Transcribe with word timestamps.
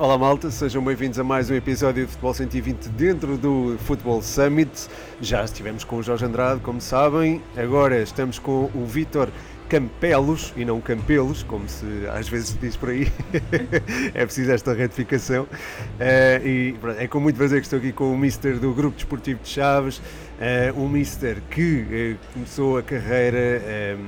Olá 0.00 0.16
malta, 0.16 0.50
sejam 0.50 0.82
bem-vindos 0.82 1.18
a 1.18 1.22
mais 1.22 1.50
um 1.50 1.54
episódio 1.54 2.06
de 2.06 2.10
Futebol 2.10 2.32
120 2.32 2.88
dentro 2.88 3.36
do 3.36 3.76
Futebol 3.80 4.22
Summit. 4.22 4.88
Já 5.20 5.44
estivemos 5.44 5.84
com 5.84 5.96
o 5.96 6.02
Jorge 6.02 6.24
Andrade, 6.24 6.58
como 6.62 6.80
sabem, 6.80 7.42
agora 7.54 8.00
estamos 8.00 8.38
com 8.38 8.70
o 8.74 8.86
Vítor 8.86 9.28
Campelos 9.68 10.54
e 10.56 10.64
não 10.64 10.80
Campelos, 10.80 11.42
como 11.42 11.68
se 11.68 11.84
às 12.14 12.26
vezes 12.30 12.48
se 12.48 12.56
diz 12.56 12.76
por 12.76 12.88
aí. 12.88 13.12
é 14.14 14.24
preciso 14.24 14.50
esta 14.52 14.72
retificação. 14.72 15.42
Uh, 15.42 16.46
e 16.46 16.74
é 16.96 17.06
com 17.06 17.20
muito 17.20 17.36
prazer 17.36 17.60
que 17.60 17.66
estou 17.66 17.78
aqui 17.78 17.92
com 17.92 18.10
o 18.10 18.16
Mister 18.16 18.58
do 18.58 18.72
Grupo 18.72 18.96
Desportivo 18.96 19.40
de 19.42 19.50
Chaves, 19.50 19.98
uh, 19.98 20.80
um 20.80 20.88
Mister 20.88 21.42
que 21.50 22.16
uh, 22.16 22.32
começou 22.32 22.78
a 22.78 22.82
carreira 22.82 23.98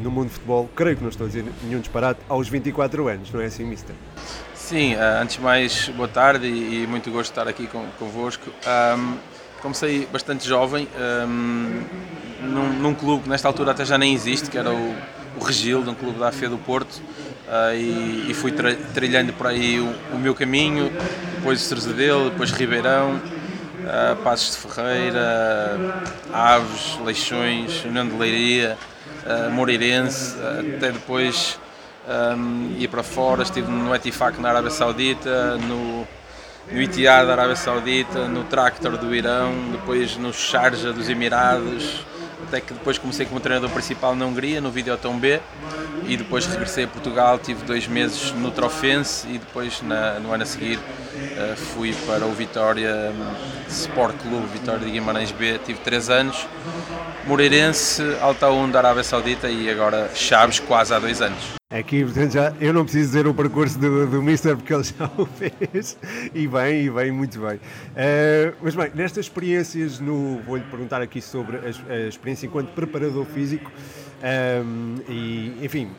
no 0.00 0.12
mundo 0.12 0.28
de 0.28 0.34
futebol, 0.34 0.70
creio 0.76 0.96
que 0.96 1.02
não 1.02 1.10
estou 1.10 1.24
a 1.24 1.28
dizer 1.28 1.44
nenhum 1.64 1.80
disparate, 1.80 2.20
aos 2.28 2.48
24 2.48 3.08
anos, 3.08 3.32
não 3.32 3.40
é 3.40 3.46
assim, 3.46 3.64
Mister? 3.64 3.96
Sim, 4.70 4.94
antes 4.94 5.34
de 5.34 5.42
mais, 5.42 5.88
boa 5.88 6.06
tarde 6.06 6.46
e, 6.46 6.86
muito 6.86 7.10
gosto 7.10 7.32
de 7.32 7.40
estar 7.40 7.48
aqui 7.48 7.68
convosco. 7.98 8.52
Comecei 9.60 10.06
bastante 10.06 10.46
jovem, 10.46 10.86
um, 11.26 11.82
num, 12.80 12.94
clube 12.94 13.24
que 13.24 13.28
nesta 13.28 13.48
altura 13.48 13.72
até 13.72 13.84
já 13.84 13.98
nem 13.98 14.14
existe, 14.14 14.48
que 14.48 14.56
era 14.56 14.70
o, 14.70 14.94
Regil, 15.44 15.80
um 15.80 15.92
clube 15.92 16.20
da 16.20 16.28
AFE 16.28 16.46
do 16.46 16.56
Porto, 16.56 17.02
uh, 17.48 17.74
e, 17.74 18.32
fui 18.32 18.54
trilhando 18.94 19.32
por 19.32 19.48
aí 19.48 19.80
o, 19.80 20.16
meu 20.16 20.36
caminho, 20.36 20.92
depois 21.34 21.60
o 21.60 21.64
Cerzadelo, 21.64 22.30
depois 22.30 22.52
Ribeirão, 22.52 23.16
uh, 23.16 24.16
Passos 24.22 24.54
de 24.54 24.68
Ferreira, 24.68 25.80
Aves, 26.32 26.96
Leixões, 27.04 27.84
União 27.84 28.06
de 28.06 28.14
Leiria, 28.14 28.78
Moreirense, 29.50 30.36
até 30.76 30.92
depois 30.92 31.58
um, 32.08 32.76
ia 32.78 32.88
para 32.88 33.02
fora, 33.02 33.42
estive 33.42 33.70
no 33.70 33.94
Etifak 33.94 34.40
na 34.40 34.48
Arábia 34.50 34.70
Saudita, 34.70 35.56
no, 35.58 36.06
no 36.70 37.02
da 37.04 37.32
Arábia 37.32 37.56
Saudita, 37.56 38.26
no 38.28 38.44
Tractor 38.44 38.96
do 38.96 39.14
Irão, 39.14 39.52
depois 39.72 40.16
no 40.16 40.32
Sharjah 40.32 40.92
dos 40.92 41.08
Emirados, 41.08 42.04
até 42.46 42.60
que 42.60 42.72
depois 42.72 42.98
comecei 42.98 43.26
como 43.26 43.40
treinador 43.40 43.70
principal 43.70 44.14
na 44.14 44.24
Hungria, 44.26 44.60
no 44.60 44.70
Videoton 44.70 45.18
B, 45.18 45.40
e 46.06 46.16
depois 46.16 46.46
regressei 46.46 46.84
a 46.84 46.88
Portugal, 46.88 47.38
tive 47.38 47.64
dois 47.64 47.86
meses 47.86 48.32
no 48.32 48.50
Trofense 48.50 49.26
e 49.28 49.38
depois 49.38 49.82
na, 49.82 50.18
no 50.18 50.32
ano 50.32 50.42
a 50.42 50.46
seguir 50.46 50.78
fui 51.56 51.94
para 52.06 52.26
o 52.26 52.32
Vitória 52.32 53.12
um, 53.12 53.68
Sport 53.68 54.16
Clube, 54.22 54.46
Vitória 54.52 54.84
de 54.84 54.90
Guimarães 54.90 55.32
B, 55.32 55.58
tive 55.64 55.80
três 55.80 56.10
anos, 56.10 56.46
Moreirense, 57.26 58.02
Altaun 58.20 58.70
da 58.70 58.78
Arábia 58.78 59.04
Saudita 59.04 59.48
e 59.48 59.70
agora 59.70 60.10
Chaves 60.14 60.60
quase 60.60 60.94
há 60.94 60.98
dois 60.98 61.20
anos. 61.20 61.60
Aqui, 61.72 62.02
portanto, 62.04 62.32
já, 62.32 62.52
eu 62.60 62.72
não 62.72 62.82
preciso 62.82 63.06
dizer 63.06 63.28
o 63.28 63.32
percurso 63.32 63.78
do, 63.78 64.04
do 64.04 64.20
Mister 64.20 64.56
porque 64.56 64.74
ele 64.74 64.82
já 64.82 65.08
o 65.16 65.24
fez 65.38 65.96
e 66.34 66.48
bem, 66.48 66.86
e 66.86 66.90
bem, 66.90 67.12
muito 67.12 67.38
bem. 67.38 67.56
Uh, 67.58 68.56
mas 68.60 68.74
bem, 68.74 68.90
nestas 68.92 69.26
experiências, 69.26 70.00
no, 70.00 70.40
vou-lhe 70.40 70.64
perguntar 70.64 71.00
aqui 71.00 71.22
sobre 71.22 71.58
a, 71.58 71.92
a 71.92 72.08
experiência 72.08 72.46
enquanto 72.46 72.72
preparador 72.72 73.24
físico. 73.24 73.70
Um, 74.22 74.96
e, 75.08 75.64
enfim, 75.64 75.90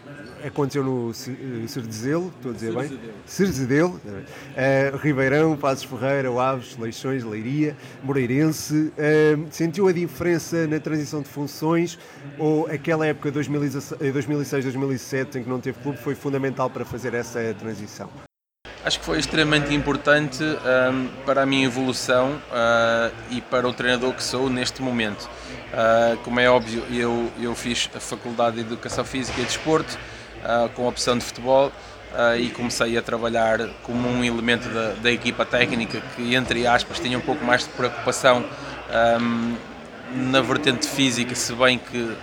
aconteceu 0.46 0.84
no 0.84 1.14
Cerzedelo, 1.14 2.32
estou 2.36 2.52
a 2.52 2.54
dizer 2.54 2.74
bem? 2.74 3.00
Cerzedelo, 3.26 4.00
uh, 4.06 4.98
Ribeirão, 4.98 5.58
Passos 5.58 5.84
Ferreira, 5.84 6.30
Aves, 6.40 6.78
Leixões, 6.78 7.24
Leiria, 7.24 7.76
Moreirense. 8.04 8.94
Uh, 8.94 9.48
sentiu 9.50 9.88
a 9.88 9.92
diferença 9.92 10.68
na 10.68 10.80
transição 10.80 11.22
de 11.22 11.30
funções 11.30 11.98
ou 12.38 12.68
aquela 12.68 13.06
época 13.06 13.32
2006, 13.32 14.00
2007 14.00 15.40
em 15.40 15.44
que 15.44 15.50
não 15.50 15.60
teve 15.60 15.80
clube 15.80 15.98
foi 15.98 16.16
fundamental 16.16 16.70
para 16.70 16.86
fazer 16.86 17.14
essa 17.14 17.56
transição? 17.60 18.10
Acho 18.84 18.98
que 19.00 19.06
foi 19.06 19.20
extremamente 19.20 19.72
importante 19.76 20.44
um, 20.44 21.08
para 21.24 21.44
a 21.44 21.46
minha 21.46 21.66
evolução 21.66 22.32
uh, 22.32 23.14
e 23.30 23.40
para 23.40 23.68
o 23.68 23.74
treinador 23.74 24.12
que 24.14 24.24
sou 24.24 24.50
neste 24.50 24.82
momento. 24.82 25.30
Uh, 25.72 26.18
como 26.24 26.40
é 26.40 26.50
óbvio, 26.50 26.84
eu, 26.90 27.32
eu 27.40 27.54
fiz 27.54 27.88
a 27.96 28.00
Faculdade 28.00 28.56
de 28.56 28.62
Educação 28.62 29.06
Física 29.06 29.40
e 29.40 29.44
Desporto 29.44 29.96
uh, 30.44 30.68
com 30.70 30.88
opção 30.88 31.16
de 31.16 31.24
futebol 31.24 31.72
e 32.38 32.50
comecei 32.50 32.98
a 32.98 33.02
trabalhar 33.02 33.70
como 33.84 34.10
um 34.10 34.22
elemento 34.22 34.68
da, 34.68 34.92
da, 35.02 35.10
equipa 35.10 35.46
técnica 35.46 36.02
que, 36.14 36.36
entre 36.36 36.68
aspas, 36.68 37.00
tinha 37.00 37.18
um 37.18 37.22
pouco 37.22 37.46
mais 37.46 37.64
de 37.64 37.70
preocupação 37.70 38.44
um, 39.22 39.56
na 40.30 40.42
vertente 40.42 40.88
física, 40.88 41.34
se 41.34 41.54
bem 41.54 41.80
que 41.80 42.14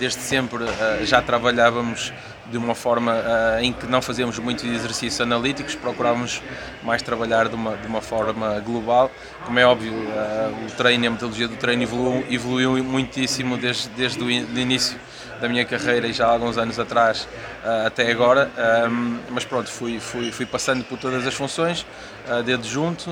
desde 0.00 0.20
sempre 0.20 0.64
já 1.04 1.22
trabalhávamos 1.22 2.12
de 2.50 2.56
uma 2.56 2.74
forma 2.74 3.12
uh, 3.12 3.60
em 3.60 3.72
que 3.72 3.86
não 3.86 4.00
fazemos 4.00 4.38
muitos 4.38 4.64
exercícios 4.64 5.20
analíticos, 5.20 5.74
procurávamos 5.74 6.42
mais 6.82 7.02
trabalhar 7.02 7.48
de 7.48 7.54
uma, 7.54 7.76
de 7.76 7.86
uma 7.86 8.00
forma 8.00 8.58
global. 8.60 9.10
Como 9.44 9.58
é 9.58 9.66
óbvio, 9.66 9.92
uh, 9.92 10.66
o 10.66 10.70
treino 10.76 11.06
a 11.06 11.10
metodologia 11.10 11.48
do 11.48 11.56
treino 11.56 11.82
evoluiu, 11.82 12.24
evoluiu 12.30 12.84
muitíssimo 12.84 13.56
desde, 13.56 13.88
desde 13.90 14.22
o 14.22 14.30
início 14.30 14.98
da 15.40 15.48
minha 15.48 15.64
carreira 15.64 16.08
e 16.08 16.12
já 16.12 16.26
há 16.26 16.30
alguns 16.30 16.58
anos 16.58 16.78
atrás 16.78 17.28
uh, 17.64 17.86
até 17.86 18.10
agora, 18.10 18.50
mas 19.30 19.44
pronto, 19.44 19.70
fui, 19.70 20.00
fui, 20.00 20.32
fui 20.32 20.46
passando 20.46 20.82
por 20.84 20.98
todas 20.98 21.26
as 21.26 21.34
funções, 21.34 21.86
uh, 22.28 22.42
dedo 22.42 22.66
junto. 22.66 23.10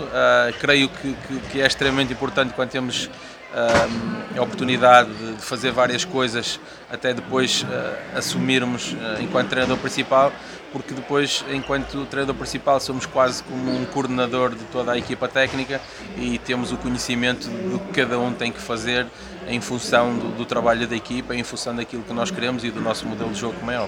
creio 0.61 0.89
que, 0.89 1.15
que, 1.15 1.41
que 1.51 1.61
é 1.61 1.67
extremamente 1.67 2.13
importante 2.13 2.53
quando 2.55 2.71
temos 2.71 3.09
a 4.37 4.43
oportunidade 4.43 5.11
de 5.13 5.43
fazer 5.43 5.73
várias 5.73 6.05
coisas 6.05 6.61
até 6.91 7.15
depois 7.15 7.63
uh, 7.63 8.19
assumirmos 8.19 8.93
uh, 8.93 9.23
enquanto 9.23 9.49
treinador 9.49 9.79
principal, 9.79 10.33
porque 10.73 10.93
depois, 10.93 11.45
enquanto 11.51 12.05
treinador 12.07 12.35
principal, 12.35 12.79
somos 12.79 13.07
quase 13.07 13.43
como 13.43 13.75
um 13.75 13.85
coordenador 13.87 14.55
de 14.55 14.65
toda 14.65 14.93
a 14.93 14.99
equipa 14.99 15.27
técnica 15.27 15.81
e 16.17 16.39
temos 16.39 16.71
o 16.71 16.77
conhecimento 16.77 17.49
do 17.49 17.79
que 17.79 17.93
cada 17.93 18.19
um 18.19 18.33
tem 18.33 18.53
que 18.53 18.61
fazer 18.61 19.07
em 19.49 19.61
função 19.61 20.17
do, 20.17 20.37
do 20.37 20.45
trabalho 20.45 20.87
da 20.87 20.95
equipa, 20.95 21.35
em 21.35 21.43
função 21.43 21.75
daquilo 21.75 22.03
que 22.03 22.13
nós 22.13 22.31
queremos 22.31 22.63
e 22.63 22.71
do 22.71 22.81
nosso 22.81 23.07
modelo 23.07 23.31
de 23.31 23.41
jogo, 23.41 23.55
como 23.59 23.71
é 23.71 23.79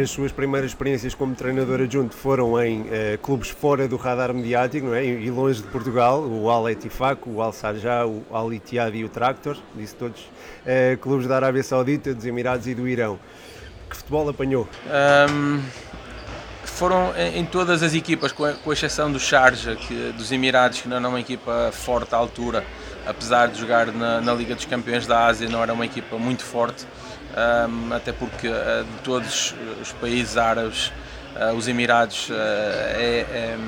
as 0.00 0.10
suas 0.10 0.30
primeiras 0.30 0.70
experiências 0.70 1.14
como 1.14 1.34
treinador 1.34 1.80
adjunto 1.80 2.14
foram 2.14 2.62
em 2.62 2.82
uh, 2.82 2.86
clubes 3.22 3.48
fora 3.48 3.88
do 3.88 3.96
radar 3.96 4.34
mediático 4.34 4.86
não 4.86 4.94
é? 4.94 5.04
e 5.04 5.30
longe 5.30 5.62
de 5.62 5.68
Portugal, 5.68 6.20
o 6.20 6.50
Al 6.50 6.68
Etifak, 6.68 7.22
o 7.26 7.40
Al 7.40 7.52
Sarjah, 7.52 8.06
o 8.06 8.24
Al 8.30 8.52
Ittihad 8.52 8.94
e 8.94 9.04
o 9.04 9.08
Tractor, 9.08 9.56
disse 9.74 9.94
todos, 9.94 10.20
uh, 10.20 10.96
clubes 11.00 11.26
da 11.26 11.36
Arábia 11.36 11.62
Saudita, 11.62 12.14
dos 12.14 12.26
Emirados 12.26 12.66
e 12.66 12.74
do 12.74 12.86
Irão. 12.86 13.18
Que 13.88 13.96
futebol 13.96 14.28
apanhou? 14.28 14.68
Um, 15.30 15.62
foram 16.64 17.12
em 17.16 17.44
todas 17.44 17.82
as 17.82 17.94
equipas, 17.94 18.32
com, 18.32 18.44
a, 18.44 18.52
com 18.54 18.72
exceção 18.72 19.12
do 19.12 19.20
Sharjah, 19.20 19.76
que, 19.76 20.12
dos 20.16 20.32
Emirados, 20.32 20.80
que 20.80 20.88
não 20.88 20.96
é 20.96 21.08
uma 21.08 21.20
equipa 21.20 21.70
forte 21.72 22.14
à 22.14 22.18
altura, 22.18 22.64
apesar 23.06 23.48
de 23.48 23.58
jogar 23.58 23.86
na, 23.86 24.20
na 24.20 24.32
Liga 24.34 24.54
dos 24.54 24.64
Campeões 24.64 25.06
da 25.06 25.26
Ásia, 25.26 25.48
não 25.48 25.62
era 25.62 25.72
uma 25.72 25.84
equipa 25.84 26.16
muito 26.18 26.42
forte 26.42 26.86
um, 27.32 27.94
até 27.94 28.12
porque 28.12 28.48
uh, 28.48 28.84
de 28.84 29.02
todos 29.02 29.54
os 29.80 29.92
países 29.92 30.36
árabes, 30.36 30.92
uh, 31.34 31.54
os 31.56 31.66
Emirados 31.66 32.28
uh, 32.28 32.32
é, 32.34 33.26
é, 33.30 33.58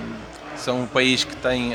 são 0.57 0.83
um 0.83 0.87
país 0.87 1.25
que 1.25 1.35
tem 1.37 1.75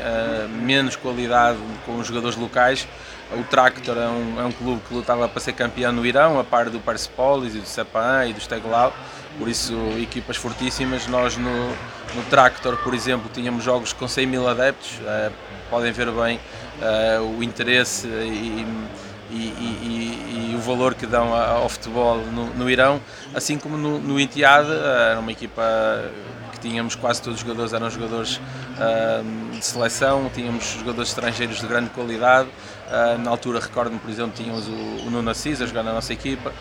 menos 0.62 0.96
qualidade 0.96 1.58
com 1.84 1.98
os 1.98 2.06
jogadores 2.06 2.36
locais. 2.36 2.88
O 3.32 3.44
Tractor 3.44 3.96
é 3.96 4.08
um, 4.08 4.40
é 4.40 4.44
um 4.44 4.52
clube 4.52 4.80
que 4.88 4.94
lutava 4.94 5.28
para 5.28 5.40
ser 5.40 5.52
campeão 5.52 5.92
no 5.92 6.04
Irão, 6.04 6.40
a 6.40 6.44
par 6.44 6.70
do 6.70 6.80
Persepolis 6.80 7.54
e 7.54 7.58
do 7.58 7.66
Sepan 7.66 8.26
e 8.26 8.32
do 8.32 8.40
Steglal, 8.40 8.92
por 9.38 9.48
isso 9.48 9.74
equipas 10.00 10.36
fortíssimas. 10.36 11.06
Nós 11.06 11.36
no, 11.36 11.68
no 11.68 12.22
Tractor, 12.30 12.78
por 12.78 12.94
exemplo, 12.94 13.30
tínhamos 13.32 13.62
jogos 13.62 13.92
com 13.92 14.08
100 14.08 14.26
mil 14.26 14.48
adeptos, 14.48 14.98
podem 15.68 15.92
ver 15.92 16.10
bem 16.10 16.40
o 17.36 17.42
interesse 17.42 18.06
e, 18.06 18.66
e, 19.30 19.34
e, 19.34 20.50
e, 20.52 20.56
o 20.56 20.60
valor 20.60 20.94
que 20.94 21.06
dão 21.06 21.34
ao 21.34 21.68
futebol 21.68 22.18
no, 22.18 22.46
no 22.54 22.70
Irão, 22.70 23.00
assim 23.34 23.58
como 23.58 23.76
no, 23.76 23.98
no 23.98 24.18
Etihad, 24.18 24.66
era 24.68 25.20
uma 25.20 25.32
equipa 25.32 25.62
que 26.52 26.58
tínhamos 26.58 26.94
quase 26.94 27.22
todos 27.22 27.40
os 27.40 27.46
jogadores 27.46 27.72
eram 27.72 27.88
jogadores 27.88 28.36
uh, 28.36 29.50
de 29.52 29.64
seleção, 29.64 30.30
tínhamos 30.34 30.64
jogadores 30.78 31.10
estrangeiros 31.10 31.60
de 31.60 31.66
grande 31.66 31.90
qualidade, 31.90 32.48
Uh, 32.90 33.16
na 33.18 33.30
altura, 33.30 33.60
recordo-me, 33.60 34.00
por 34.00 34.10
exemplo, 34.10 34.32
tínhamos 34.34 34.66
o, 34.66 34.72
o 35.06 35.10
Nuno 35.12 35.30
Assis 35.30 35.62
a 35.62 35.66
jogar 35.66 35.84
na 35.84 35.92
nossa 35.92 36.12
equipa, 36.12 36.52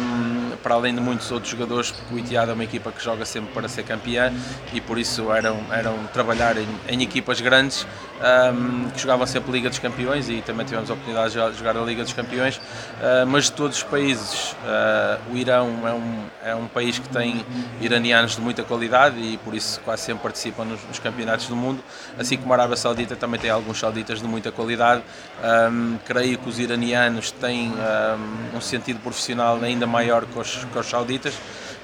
um, 0.00 0.56
para 0.62 0.74
além 0.74 0.94
de 0.94 1.02
muitos 1.02 1.30
outros 1.30 1.52
jogadores, 1.52 1.90
porque 1.90 2.14
o 2.14 2.18
Itiado 2.18 2.50
é 2.50 2.54
uma 2.54 2.64
equipa 2.64 2.90
que 2.90 3.04
joga 3.04 3.26
sempre 3.26 3.52
para 3.52 3.68
ser 3.68 3.82
campeã 3.82 4.32
e 4.72 4.80
por 4.80 4.98
isso 4.98 5.30
eram, 5.30 5.60
eram 5.70 5.98
trabalhar 6.14 6.56
em, 6.56 6.66
em 6.88 7.02
equipas 7.02 7.42
grandes 7.42 7.86
um, 8.20 8.88
que 8.88 9.00
jogavam 9.00 9.26
sempre 9.26 9.52
Liga 9.52 9.68
dos 9.68 9.78
Campeões 9.78 10.30
e 10.30 10.40
também 10.40 10.64
tivemos 10.64 10.88
a 10.88 10.94
oportunidade 10.94 11.34
de 11.34 11.58
jogar 11.58 11.76
a 11.76 11.80
Liga 11.82 12.04
dos 12.04 12.14
Campeões, 12.14 12.56
uh, 12.56 13.26
mas 13.26 13.44
de 13.44 13.52
todos 13.52 13.76
os 13.76 13.82
países, 13.82 14.52
uh, 14.64 15.20
o 15.30 15.36
Irão 15.36 15.86
é 15.86 15.92
um, 15.92 16.24
é 16.42 16.54
um 16.54 16.66
país 16.68 16.98
que 16.98 17.08
tem 17.10 17.44
iranianos 17.82 18.36
de 18.36 18.40
muita 18.40 18.62
qualidade 18.62 19.18
e 19.18 19.36
por 19.38 19.54
isso 19.54 19.78
quase 19.82 20.04
sempre 20.04 20.22
participam 20.22 20.64
nos, 20.64 20.82
nos 20.84 20.98
campeonatos 20.98 21.48
do 21.48 21.56
mundo, 21.56 21.82
assim 22.18 22.38
como 22.38 22.50
a 22.54 22.56
Arábia 22.56 22.76
Saudita 22.76 23.14
também 23.14 23.38
tem 23.38 23.50
alguns 23.50 23.78
sauditas 23.78 24.20
de 24.20 24.26
muita 24.26 24.50
qualidade 24.50 25.02
Um, 25.50 25.98
creio 26.06 26.38
que 26.38 26.48
os 26.48 26.58
iranianos 26.58 27.32
têm 27.32 27.72
um, 27.72 28.56
um 28.58 28.60
sentido 28.60 29.00
profissional 29.00 29.58
ainda 29.62 29.86
maior 29.86 30.24
que 30.26 30.38
os, 30.38 30.64
que 30.64 30.78
os 30.78 30.86
sauditas, 30.86 31.34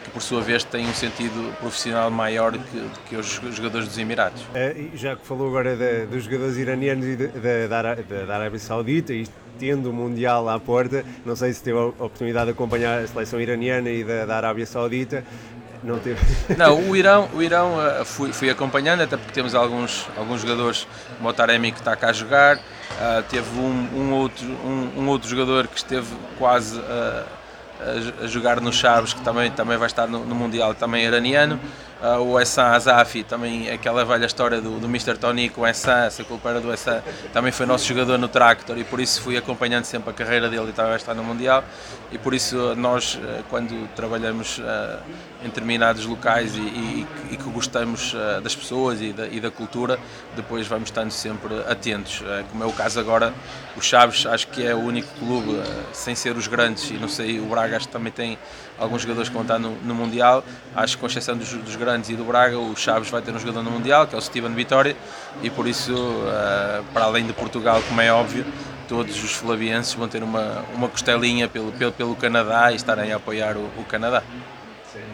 que 0.04 0.10
por 0.10 0.22
sua 0.22 0.40
vez 0.40 0.62
têm 0.62 0.86
um 0.86 0.94
sentido 0.94 1.52
profissional 1.58 2.10
maior 2.10 2.52
que, 2.52 2.88
que 3.08 3.16
os 3.16 3.40
jogadores 3.52 3.88
dos 3.88 3.98
Emirados. 3.98 4.42
Uh, 4.42 4.96
já 4.96 5.16
que 5.16 5.26
falou 5.26 5.48
agora 5.48 5.74
de, 5.74 6.06
dos 6.06 6.24
jogadores 6.24 6.56
iranianos 6.56 7.06
e 7.06 7.16
de, 7.16 7.28
de, 7.28 7.68
da, 7.68 7.94
da 8.26 8.34
Arábia 8.36 8.58
Saudita, 8.58 9.12
e 9.12 9.26
tendo 9.58 9.90
o 9.90 9.92
Mundial 9.92 10.48
à 10.48 10.60
porta, 10.60 11.04
não 11.24 11.34
sei 11.34 11.52
se 11.52 11.62
teve 11.62 11.78
a 11.78 11.86
oportunidade 11.86 12.46
de 12.46 12.52
acompanhar 12.52 13.02
a 13.02 13.06
seleção 13.06 13.40
iraniana 13.40 13.90
e 13.90 14.04
da, 14.04 14.26
da 14.26 14.36
Arábia 14.36 14.66
Saudita, 14.66 15.24
não 15.86 15.98
teve. 15.98 16.20
Não, 16.56 16.90
o 16.90 16.96
Irão, 16.96 17.28
o 17.32 17.42
Irão 17.42 17.74
uh, 17.76 18.04
fui, 18.04 18.32
fui 18.32 18.50
acompanhando, 18.50 19.02
até 19.02 19.16
porque 19.16 19.32
temos 19.32 19.54
alguns, 19.54 20.06
alguns 20.16 20.42
jogadores, 20.42 20.86
o 21.22 21.32
Taremi 21.32 21.70
que 21.70 21.78
está 21.78 21.94
cá 21.94 22.10
a 22.10 22.12
jogar, 22.12 22.56
uh, 22.56 23.22
teve 23.28 23.58
um, 23.58 23.88
um, 23.94 24.12
outro, 24.12 24.44
um, 24.46 25.00
um, 25.00 25.08
outro 25.08 25.28
jogador 25.28 25.68
que 25.68 25.76
esteve 25.76 26.08
quase 26.38 26.78
uh, 26.78 27.24
a, 27.80 28.24
a, 28.24 28.26
jogar 28.26 28.60
no 28.60 28.72
Chaves, 28.72 29.14
que 29.14 29.20
também, 29.20 29.50
também 29.50 29.78
vai 29.78 29.86
estar 29.86 30.08
no, 30.08 30.24
no 30.24 30.34
Mundial, 30.34 30.74
também 30.74 31.04
iraniano. 31.04 31.60
Uh, 31.98 32.20
o 32.20 32.38
Essan 32.38 32.64
Azafi, 32.64 33.22
também 33.22 33.70
aquela 33.70 34.04
velha 34.04 34.26
história 34.26 34.60
do, 34.60 34.78
do 34.78 34.86
Mr. 34.86 35.16
Tony 35.16 35.48
com 35.48 35.62
o 35.62 35.66
Essan, 35.66 36.10
se 36.10 36.22
culpa 36.24 36.50
era 36.50 36.60
do 36.60 36.70
Essan, 36.70 37.02
também 37.32 37.50
foi 37.50 37.64
nosso 37.64 37.86
jogador 37.86 38.18
no 38.18 38.28
Tractor 38.28 38.76
e 38.76 38.84
por 38.84 39.00
isso 39.00 39.22
fui 39.22 39.34
acompanhando 39.34 39.86
sempre 39.86 40.10
a 40.10 40.12
carreira 40.12 40.50
dele 40.50 40.68
e 40.68 40.72
também 40.72 40.90
vai 40.90 40.98
estar 40.98 41.14
no 41.14 41.24
Mundial. 41.24 41.64
E 42.12 42.18
por 42.18 42.34
isso 42.34 42.74
nós, 42.76 43.18
quando 43.48 43.88
trabalhamos 43.96 44.58
uh, 44.58 45.02
em 45.42 45.46
determinados 45.46 46.04
locais 46.04 46.54
e, 46.54 46.60
e, 46.60 47.06
e 47.30 47.36
que 47.38 47.44
gostamos 47.44 48.12
uh, 48.12 48.42
das 48.42 48.54
pessoas 48.54 49.00
e 49.00 49.14
da, 49.14 49.26
e 49.28 49.40
da, 49.40 49.50
cultura, 49.50 49.98
depois 50.36 50.66
vamos 50.66 50.90
estando 50.90 51.10
sempre 51.10 51.54
atentos. 51.66 52.22
Como 52.50 52.62
é 52.62 52.66
o 52.66 52.72
caso 52.72 53.00
agora, 53.00 53.32
o 53.74 53.80
Chaves 53.80 54.26
acho 54.26 54.48
que 54.48 54.64
é 54.64 54.74
o 54.74 54.80
único 54.80 55.08
clube, 55.18 55.62
sem 55.92 56.14
ser 56.14 56.36
os 56.36 56.46
grandes, 56.46 56.90
e 56.90 56.94
não 56.94 57.08
sei, 57.08 57.40
o 57.40 57.46
Braga 57.46 57.78
acho 57.78 57.86
que 57.86 57.92
também 57.92 58.12
tem 58.12 58.38
alguns 58.78 59.02
jogadores 59.02 59.28
que 59.28 59.34
vão 59.34 59.42
estar 59.42 59.58
no, 59.58 59.70
no 59.82 59.94
Mundial, 59.94 60.44
acho 60.74 60.96
que 60.96 61.00
com 61.00 61.06
exceção 61.06 61.36
dos, 61.36 61.52
dos, 61.52 61.76
grandes 61.76 61.85
e 62.08 62.16
do 62.16 62.24
Braga, 62.24 62.58
o 62.58 62.74
Chaves 62.76 63.10
vai 63.10 63.22
ter 63.22 63.34
um 63.34 63.38
jogador 63.38 63.62
no 63.62 63.70
Mundial, 63.70 64.06
que 64.06 64.14
é 64.14 64.18
o 64.18 64.20
Steven 64.20 64.52
Vitória, 64.52 64.96
e 65.42 65.48
por 65.48 65.66
isso, 65.66 65.94
para 66.92 67.04
além 67.04 67.26
de 67.26 67.32
Portugal, 67.32 67.80
como 67.88 68.00
é 68.00 68.12
óbvio, 68.12 68.44
todos 68.88 69.22
os 69.22 69.32
flavienses 69.32 69.94
vão 69.94 70.08
ter 70.08 70.22
uma, 70.22 70.64
uma 70.74 70.88
costelinha 70.88 71.48
pelo, 71.48 71.72
pelo, 71.72 71.92
pelo 71.92 72.16
Canadá 72.16 72.72
e 72.72 72.76
estarem 72.76 73.12
a 73.12 73.16
apoiar 73.16 73.56
o, 73.56 73.64
o 73.78 73.84
Canadá. 73.84 74.22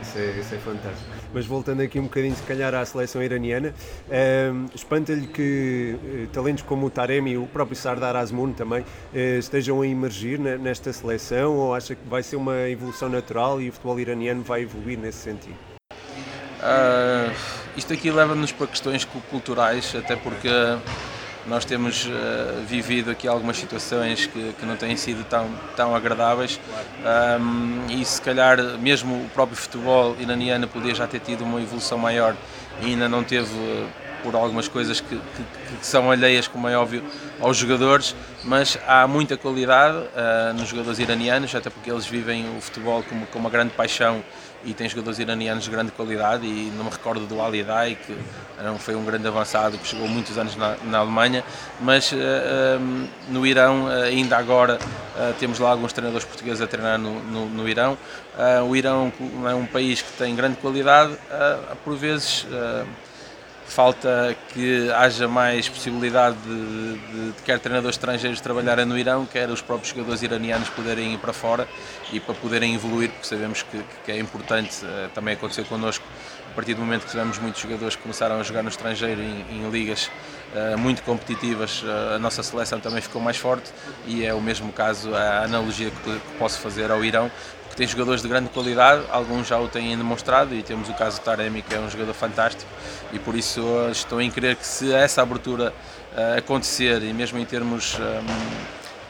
Isso 0.00 0.18
é, 0.18 0.30
isso 0.38 0.54
é 0.54 0.58
fantástico. 0.58 1.10
Mas 1.32 1.46
voltando 1.46 1.80
aqui 1.80 1.98
um 1.98 2.04
bocadinho, 2.04 2.34
se 2.36 2.42
calhar, 2.42 2.74
à 2.74 2.84
seleção 2.84 3.22
iraniana, 3.22 3.74
um, 4.52 4.66
espanta-lhe 4.74 5.26
que 5.26 5.96
uh, 5.96 6.26
talentos 6.28 6.62
como 6.62 6.86
o 6.86 6.90
Taremi 6.90 7.32
e 7.32 7.38
o 7.38 7.46
próprio 7.46 7.76
Sardar 7.76 8.14
Azmoun 8.14 8.52
também 8.52 8.82
uh, 8.82 9.16
estejam 9.38 9.80
a 9.80 9.86
emergir 9.86 10.38
na, 10.38 10.56
nesta 10.56 10.92
seleção 10.92 11.56
ou 11.56 11.74
acha 11.74 11.94
que 11.94 12.08
vai 12.08 12.22
ser 12.22 12.36
uma 12.36 12.68
evolução 12.68 13.08
natural 13.08 13.60
e 13.60 13.70
o 13.70 13.72
futebol 13.72 13.98
iraniano 13.98 14.42
vai 14.42 14.62
evoluir 14.62 14.98
nesse 14.98 15.18
sentido? 15.18 15.71
Uh, 16.62 17.32
isto 17.76 17.92
aqui 17.92 18.10
leva-nos 18.10 18.52
para 18.52 18.68
questões 18.68 19.04
culturais, 19.30 19.94
até 19.96 20.14
porque 20.14 20.48
nós 21.46 21.64
temos 21.64 22.06
uh, 22.06 22.62
vivido 22.66 23.10
aqui 23.10 23.26
algumas 23.26 23.56
situações 23.56 24.26
que, 24.26 24.52
que, 24.52 24.64
não 24.64 24.76
têm 24.76 24.96
sido 24.96 25.24
tão, 25.24 25.50
tão 25.74 25.94
agradáveis. 25.94 26.60
Um, 27.40 27.86
e 27.90 28.04
se 28.04 28.22
calhar 28.22 28.58
mesmo 28.78 29.24
o 29.24 29.28
próprio 29.30 29.56
futebol 29.56 30.16
iraniano 30.20 30.68
podia 30.68 30.94
já 30.94 31.06
ter 31.06 31.18
tido 31.18 31.42
uma 31.42 31.60
evolução 31.60 31.98
maior 31.98 32.36
e 32.80 32.86
ainda 32.86 33.08
não 33.08 33.24
teve 33.24 33.50
por 34.22 34.36
algumas 34.36 34.68
coisas 34.68 35.00
que, 35.00 35.16
que, 35.16 35.42
que, 35.78 35.84
são 35.84 36.10
alheias, 36.10 36.46
como 36.46 36.68
é 36.68 36.76
óbvio, 36.76 37.02
aos 37.40 37.56
jogadores, 37.56 38.14
mas 38.44 38.78
há 38.86 39.04
muita 39.08 39.36
qualidade 39.36 39.96
uh, 39.96 40.54
nos 40.54 40.68
jogadores 40.68 41.00
iranianos, 41.00 41.52
até 41.54 41.68
porque 41.68 41.90
eles 41.90 42.06
vivem 42.06 42.56
o 42.56 42.60
futebol 42.60 43.02
com, 43.02 43.26
com 43.26 43.38
uma 43.40 43.50
grande 43.50 43.72
paixão 43.74 44.22
e 44.64 44.74
têm 44.74 44.88
jogadores 44.88 45.18
iranianos 45.18 45.64
de 45.64 45.70
grande 45.70 45.92
qualidade 45.92 46.46
e 46.46 46.72
não 46.76 46.84
me 46.84 46.90
recordo 46.90 47.26
do 47.26 47.40
Ali 47.40 47.62
Dai, 47.62 47.96
que 48.06 48.16
não 48.62 48.78
foi 48.78 48.94
um 48.94 49.04
grande 49.04 49.26
avançado 49.26 49.76
que 49.78 49.86
chegou 49.86 50.06
muitos 50.08 50.38
anos 50.38 50.56
na, 50.56 50.76
na 50.84 50.98
Alemanha, 50.98 51.44
mas 51.80 52.12
uh, 52.12 52.16
um, 52.80 53.08
no 53.28 53.46
Irão 53.46 53.88
ainda 53.88 54.36
agora 54.36 54.78
uh, 55.16 55.34
temos 55.38 55.58
lá 55.58 55.70
alguns 55.70 55.92
treinadores 55.92 56.26
portugueses 56.26 56.60
a 56.60 56.66
treinar 56.66 56.98
no, 56.98 57.20
no, 57.24 57.46
no 57.46 57.68
Irão. 57.68 57.98
Uh, 58.36 58.64
o 58.64 58.76
Irão 58.76 59.12
é 59.48 59.54
um 59.54 59.66
país 59.66 60.00
que 60.00 60.12
tem 60.12 60.34
grande 60.34 60.56
qualidade, 60.56 61.16
por 61.84 61.96
vezes 61.96 62.46
falta 63.66 64.36
que 64.52 64.90
haja 64.92 65.26
mais 65.26 65.68
possibilidade 65.68 66.36
de, 66.36 66.98
de, 66.98 67.32
de 67.32 67.42
quer 67.42 67.58
treinadores 67.58 67.96
estrangeiros 67.96 68.40
trabalharem 68.40 68.84
no 68.84 68.98
Irão, 68.98 69.24
quer 69.24 69.48
os 69.48 69.62
próprios 69.62 69.94
jogadores 69.94 70.22
iranianos 70.22 70.68
poderem 70.70 71.14
ir 71.14 71.18
para 71.18 71.32
fora 71.32 71.66
e 72.12 72.20
para 72.20 72.34
poderem 72.34 72.74
evoluir, 72.74 73.10
porque 73.10 73.26
sabemos 73.26 73.62
que, 73.62 73.82
que 74.04 74.12
é 74.12 74.18
importante, 74.18 74.84
uh, 74.84 75.08
também 75.14 75.34
aconteceu 75.34 75.64
connosco, 75.64 76.04
a 76.50 76.54
partir 76.54 76.74
do 76.74 76.80
momento 76.82 77.04
que 77.04 77.10
tivemos 77.10 77.38
muitos 77.38 77.62
jogadores 77.62 77.96
que 77.96 78.02
começaram 78.02 78.38
a 78.38 78.42
jogar 78.42 78.62
no 78.62 78.68
estrangeiro 78.68 79.22
em, 79.22 79.46
em 79.50 79.70
ligas 79.70 80.10
uh, 80.54 80.76
muito 80.76 81.02
competitivas, 81.02 81.82
uh, 81.82 82.16
a 82.16 82.18
nossa 82.18 82.42
seleção 82.42 82.78
também 82.78 83.00
ficou 83.00 83.22
mais 83.22 83.38
forte 83.38 83.70
e 84.06 84.24
é 84.24 84.34
o 84.34 84.40
mesmo 84.40 84.70
caso, 84.70 85.14
a 85.14 85.44
analogia 85.44 85.90
que, 85.90 86.12
que 86.18 86.38
posso 86.38 86.60
fazer 86.60 86.90
ao 86.90 87.02
Irão, 87.02 87.30
que 87.72 87.76
tem 87.76 87.86
jogadores 87.86 88.20
de 88.20 88.28
grande 88.28 88.50
qualidade, 88.50 89.02
alguns 89.10 89.48
já 89.48 89.58
o 89.58 89.66
têm 89.66 89.96
demonstrado 89.96 90.54
e 90.54 90.62
temos 90.62 90.90
o 90.90 90.94
caso 90.94 91.18
do 91.18 91.24
Taremi 91.24 91.62
que 91.62 91.74
é 91.74 91.80
um 91.80 91.88
jogador 91.88 92.12
fantástico 92.12 92.70
e 93.14 93.18
por 93.18 93.34
isso 93.34 93.62
estou 93.90 94.20
em 94.20 94.30
crer 94.30 94.56
que 94.56 94.66
se 94.66 94.92
essa 94.92 95.22
abertura 95.22 95.72
uh, 96.12 96.38
acontecer 96.38 97.02
e 97.02 97.14
mesmo 97.14 97.38
em 97.38 97.46
termos 97.46 97.96
ehm, 97.98 98.26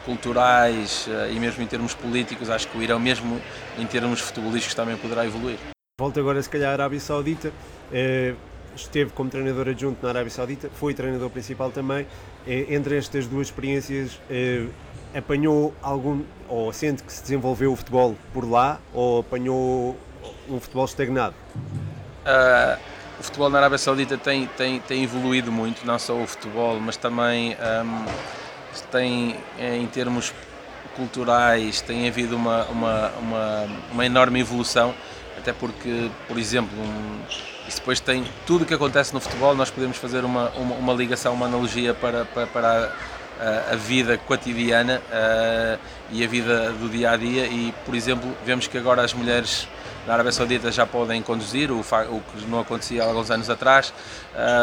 culturais 0.05 1.07
uh, 1.07 1.29
e 1.29 1.37
mesmo 1.41 1.61
em 1.61 1.67
termos 1.67 1.93
políticos, 1.93 2.49
acho 2.49 2.69
que 2.69 2.77
o 2.77 2.81
Irão 2.81 3.01
mesmo 3.01 3.41
em 3.77 3.85
termos 3.85 4.21
futebolísticos 4.21 4.73
também 4.73 4.95
poderá 4.95 5.25
evoluir. 5.25 5.57
Volto 5.99 6.21
agora 6.21 6.41
se 6.41 6.49
calhar 6.49 6.69
à 6.69 6.73
Arábia 6.73 7.01
Saudita. 7.01 7.51
Esteve 8.75 9.11
como 9.11 9.29
treinador 9.29 9.67
adjunto 9.67 9.99
na 10.01 10.09
Arábia 10.09 10.31
Saudita, 10.31 10.69
foi 10.73 10.93
treinador 10.95 11.29
principal 11.29 11.69
também. 11.69 12.07
Entre 12.47 12.97
estas 12.97 13.27
duas 13.27 13.47
experiências, 13.47 14.19
apanhou 15.15 15.73
algum, 15.81 16.23
ou 16.47 16.71
sente 16.73 17.03
que 17.03 17.11
se 17.11 17.21
desenvolveu 17.21 17.73
o 17.73 17.75
futebol 17.75 18.15
por 18.33 18.49
lá, 18.49 18.79
ou 18.93 19.19
apanhou 19.19 19.97
um 20.49 20.59
futebol 20.59 20.85
estagnado? 20.85 21.35
Uh, 22.25 22.79
o 23.19 23.23
futebol 23.23 23.49
na 23.49 23.59
Arábia 23.59 23.77
Saudita 23.77 24.17
tem, 24.17 24.47
tem, 24.57 24.79
tem 24.79 25.03
evoluído 25.03 25.51
muito, 25.51 25.85
não 25.85 25.99
só 25.99 26.15
o 26.15 26.27
futebol, 26.27 26.79
mas 26.79 26.97
também 26.97 27.55
um, 27.55 28.05
tem, 28.91 29.35
em 29.59 29.87
termos 29.87 30.33
culturais, 30.95 31.81
tem 31.81 32.07
havido 32.07 32.35
uma, 32.35 32.65
uma, 32.65 33.09
uma, 33.19 33.67
uma 33.91 34.05
enorme 34.05 34.39
evolução, 34.39 34.93
até 35.37 35.53
porque, 35.53 36.09
por 36.27 36.37
exemplo, 36.37 36.77
um, 36.77 37.21
isso 37.67 37.77
depois 37.77 37.99
tem 37.99 38.25
tudo 38.45 38.63
o 38.63 38.65
que 38.65 38.73
acontece 38.73 39.13
no 39.13 39.19
futebol, 39.19 39.55
nós 39.55 39.69
podemos 39.69 39.97
fazer 39.97 40.25
uma, 40.25 40.49
uma, 40.49 40.75
uma 40.75 40.93
ligação, 40.93 41.33
uma 41.33 41.45
analogia 41.45 41.93
para, 41.93 42.25
para, 42.25 42.47
para 42.47 42.85
a 42.85 42.91
vida 43.75 44.17
cotidiana 44.17 45.01
uh, 45.09 45.79
e 46.11 46.23
a 46.23 46.27
vida 46.27 46.71
do 46.71 46.89
dia 46.89 47.11
a 47.11 47.17
dia. 47.17 47.45
E, 47.47 47.73
por 47.85 47.95
exemplo, 47.95 48.35
vemos 48.45 48.67
que 48.67 48.77
agora 48.77 49.03
as 49.03 49.13
mulheres 49.13 49.67
na 50.07 50.13
Arábia 50.13 50.31
Saudita 50.31 50.71
já 50.71 50.85
podem 50.85 51.21
conduzir, 51.21 51.71
o, 51.71 51.79
o 51.79 52.21
que 52.21 52.45
não 52.47 52.59
acontecia 52.59 53.03
há 53.03 53.05
alguns 53.07 53.31
anos 53.31 53.49
atrás. 53.49 53.93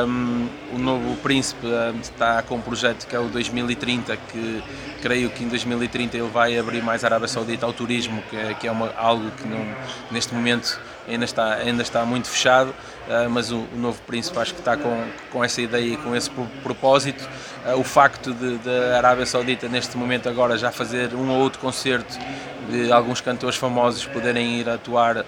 Um, 0.07 0.49
o 0.75 0.79
novo 0.79 1.17
príncipe 1.17 1.67
está 2.03 2.43
com 2.43 2.57
um 2.57 2.61
projeto 2.61 3.07
que 3.07 3.17
é 3.17 3.19
o 3.19 3.29
2030, 3.29 4.17
que 4.17 4.63
creio 5.01 5.31
que 5.31 5.45
em 5.45 5.49
2030 5.49 6.17
ele 6.17 6.29
vai 6.29 6.59
abrir 6.59 6.83
mais 6.83 7.05
a 7.05 7.09
Arábia 7.09 7.29
Saudita 7.29 7.65
ao 7.65 7.73
turismo, 7.73 8.23
que 8.29 8.37
é, 8.37 8.55
que 8.55 8.69
é 8.69 8.73
uma, 8.73 8.93
algo 8.97 9.31
que 9.31 9.47
não, 9.49 9.67
neste 10.11 10.35
momento 10.35 10.79
ainda 11.09 11.25
está, 11.25 11.55
ainda 11.55 11.83
está 11.83 12.05
muito 12.05 12.29
fechado, 12.29 12.71
uh, 12.71 13.29
mas 13.31 13.51
o, 13.51 13.59
o, 13.59 13.77
novo 13.77 14.01
príncipe 14.03 14.39
acho 14.39 14.55
que 14.55 14.61
está 14.61 14.77
com, 14.77 15.05
com 15.33 15.43
essa 15.43 15.61
ideia 15.61 15.95
e 15.95 15.97
com 15.97 16.15
esse 16.15 16.31
propósito. 16.63 17.29
Uh, 17.67 17.79
o 17.79 17.85
facto 17.85 18.33
de, 18.33 18.59
de 18.59 18.71
a 18.95 18.99
Arábia 18.99 19.27
Saudita 19.27 19.69
neste 19.69 19.97
momento 19.97 20.29
agora 20.29 20.57
já 20.57 20.71
fazer 20.71 21.15
um 21.15 21.31
ou 21.31 21.39
outro 21.39 21.61
concerto 21.61 22.19
de 22.69 22.93
alguns 22.93 23.21
cantores 23.21 23.57
famosos 23.57 24.05
poderem 24.07 24.61
ir 24.61 24.69
atuar 24.69 25.19
uh, 25.19 25.25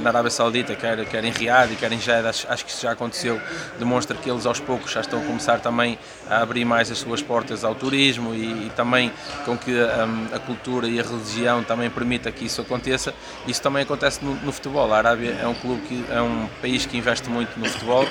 na 0.00 0.10
Arábia 0.10 0.30
Saudita, 0.30 0.74
quer, 0.74 1.04
quer 1.06 1.24
em 1.24 1.30
Riad 1.30 1.72
e 1.72 1.76
quer 1.76 1.92
em 1.92 2.00
Jeddah, 2.00 2.30
acho, 2.30 2.46
acho, 2.48 2.64
que 2.64 2.70
isso 2.70 2.82
já 2.82 2.92
aconteceu, 2.92 3.40
demonstra 3.78 4.16
que 4.16 4.30
eles 4.30 4.46
aos 4.46 4.60
poucos 4.60 4.92
já 4.92 5.00
estão 5.00 5.20
a 5.20 5.24
começar 5.24 5.60
também 5.60 5.98
a 6.28 6.42
abrir 6.42 6.64
mais 6.64 6.90
as 6.90 6.98
suas 6.98 7.22
portas 7.22 7.64
ao 7.64 7.74
turismo 7.74 8.34
e, 8.34 8.66
e 8.66 8.72
também 8.74 9.12
com 9.44 9.56
que 9.56 9.72
um, 9.72 10.34
a 10.34 10.38
cultura 10.38 10.88
e 10.88 10.98
a 10.98 11.02
religião 11.02 11.62
também 11.62 11.90
permita 11.90 12.30
que 12.32 12.44
isso 12.44 12.60
aconteça. 12.60 13.14
Isso 13.46 13.62
também 13.62 13.82
acontece 13.82 14.24
no, 14.24 14.34
no 14.34 14.52
futebol. 14.52 14.92
A 14.92 14.98
Arábia 14.98 15.36
é 15.40 15.46
um 15.46 15.54
clube 15.54 15.82
que 15.82 16.04
é 16.10 16.20
um 16.20 16.48
país 16.60 16.86
que 16.86 16.96
investe 16.96 17.28
muito 17.28 17.58
no 17.58 17.66
futebol 17.66 18.06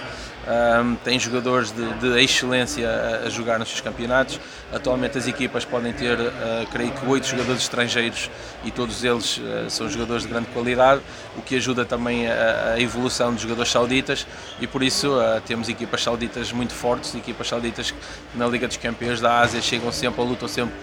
um, 0.48 0.96
tem 0.96 1.20
jogadores 1.20 1.72
de, 1.72 1.94
de 1.94 2.24
excelência 2.24 2.88
a, 2.88 3.28
a, 3.28 3.30
jogar 3.30 3.58
nos 3.58 3.70
seus 3.70 3.82
campeonatos. 3.82 4.40
Atualmente 4.72 5.18
as 5.18 5.28
equipas 5.28 5.66
podem 5.66 5.92
ter, 5.94 6.20
uh, 6.20 6.68
creio 6.72 6.92
que, 6.92 7.06
oito 7.06 7.28
jogadores 7.28 7.62
estrangeiros 7.62 8.30
e 8.64 8.72
todos 8.72 9.04
eles 9.04 9.38
uh, 9.38 9.70
são 9.70 9.90
jogadores 9.90 10.24
de 10.24 10.30
grande 10.30 10.48
qualidade, 10.48 11.02
o 11.38 11.42
que 11.42 11.56
ajuda 11.56 11.86
também 11.86 12.28
a, 12.28 12.74
a 12.74 12.80
evolução 12.80 13.34
dos 13.34 13.42
jogadores 13.42 13.72
sauditas 13.72 14.26
e 14.60 14.68
por 14.68 14.84
isso 14.84 15.10
uh, 15.10 15.42
temos 15.46 15.70
equipas 15.70 16.02
sauditas 16.04 16.52
muito 16.52 16.74
fortes, 16.74 17.14
equipas 17.16 17.48
sauditas 17.48 17.92
que 17.92 17.98
na 18.38 18.48
Liga 18.48 18.68
dos 18.68 18.78
Campeões 18.78 19.22
da 19.22 19.40
Ásia 19.40 19.62
chegam 19.62 19.92
sempre, 19.92 20.22
lutam 20.24 20.48
sempre 20.48 20.76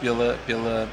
pela, 0.00 0.36
pela 0.46 0.88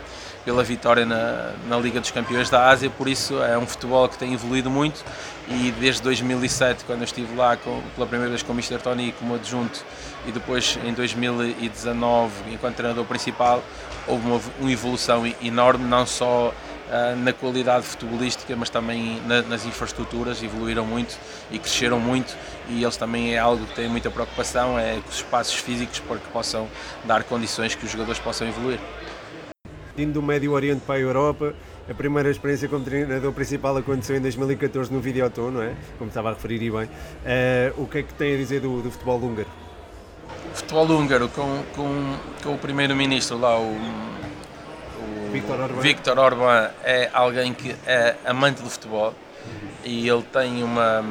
pela 0.48 0.64
vitória 0.64 1.06
na, 1.06 1.52
na 1.68 1.78
Liga 1.78 2.00
dos 2.00 2.10
Campeões 2.10 2.50
da 2.50 2.70
Ásia, 2.70 2.90
por 2.90 3.10
isso 3.10 3.44
é 3.44 3.58
um 3.58 3.68
futebol 3.68 4.08
que 4.08 4.18
tem 4.18 4.34
evoluído 4.34 4.70
muito 4.70 5.04
e 5.50 5.72
desde 5.80 6.01
2007, 6.01 6.84
quando 6.84 7.00
eu 7.00 7.06
estive 7.06 7.34
lá 7.36 7.56
com, 7.56 7.82
pela 7.96 8.06
primeira 8.06 8.30
vez 8.30 8.44
com 8.44 8.51
o 8.51 8.56
Mr. 8.56 8.80
Tony 8.80 9.13
como 9.18 9.36
adjunto 9.36 9.84
e 10.25 10.32
depois 10.32 10.77
em 10.84 10.94
2019 10.94 12.51
enquanto 12.51 12.75
treinador 12.75 13.06
principal, 13.06 13.63
houve 14.06 14.27
uma, 14.27 14.42
uma 14.60 14.72
evolução 14.72 15.25
enorme, 15.42 15.86
não 15.86 16.06
só 16.06 16.50
uh, 16.50 17.16
na 17.16 17.32
qualidade 17.32 17.86
futebolística, 17.86 18.56
mas 18.58 18.70
também 18.70 19.22
na, 19.25 19.42
nas 19.44 19.66
infraestruturas, 19.66 20.44
evoluíram 20.44 20.86
muito 20.86 21.18
e 21.50 21.58
cresceram 21.58 22.00
muito 22.00 22.36
e 22.68 22.84
eles 22.84 22.98
também 22.98 23.34
é 23.34 23.38
algo 23.38 23.66
que 23.66 23.75
têm 23.75 23.88
muita 23.88 24.12
preocupação, 24.12 24.77
é 24.77 25.00
os 25.10 25.16
espaços 25.16 25.56
físicos 25.56 26.00
para 26.00 26.18
que 26.18 26.27
possam 26.27 26.68
dar 27.06 27.24
condições 27.24 27.74
que 27.74 27.86
os 27.86 27.92
jogadores 27.92 28.20
possam 28.20 28.48
evoluir 28.48 28.80
indo 29.98 30.13
do 30.13 30.22
Médio 30.22 30.51
Oriente 30.51 30.82
para 30.86 30.96
a 30.96 31.00
Europa, 31.00 31.56
a 31.89 31.94
primeira 31.94 32.29
experiência 32.29 32.67
como 32.67 32.84
treinador 32.84 33.32
principal 33.32 33.77
aconteceu 33.77 34.17
em 34.17 34.22
2014 34.22 34.91
no 34.91 35.00
Videoton, 35.00 35.51
não 35.51 35.62
é? 35.62 35.74
Como 35.98 36.10
estava 36.10 36.29
a 36.29 36.34
referir 36.34 36.62
e 36.62 36.70
bem. 36.70 36.86
Uh, 36.86 37.82
o 37.82 37.88
que 37.88 38.00
é 38.00 38.03
que 38.03 38.13
tem 38.13 38.34
a 38.34 38.38
dizer 38.38 38.60
do, 38.60 38.82
do 38.82 38.91
futebol 38.91 39.20
húngaro? 39.20 39.48
Futebol 40.53 40.86
húngaro 40.89 41.29
com, 41.29 41.63
com, 41.75 42.15
com 42.44 42.56
o 42.56 42.58
primeiro-ministro 42.58 43.38
lá, 43.38 43.58
o, 43.58 43.72
o 43.72 45.32
Victor, 45.32 45.60
Orban. 45.60 45.82
Victor 45.82 46.20
Orban, 46.20 46.70
é 46.84 47.10
alguém 47.13 47.53
que 47.53 47.75
é 47.86 48.15
amante 48.25 48.62
do 48.62 48.70
futebol 48.70 49.13
e 49.84 50.08
ele 50.08 50.24
tem 50.24 50.63
uma 50.63 51.03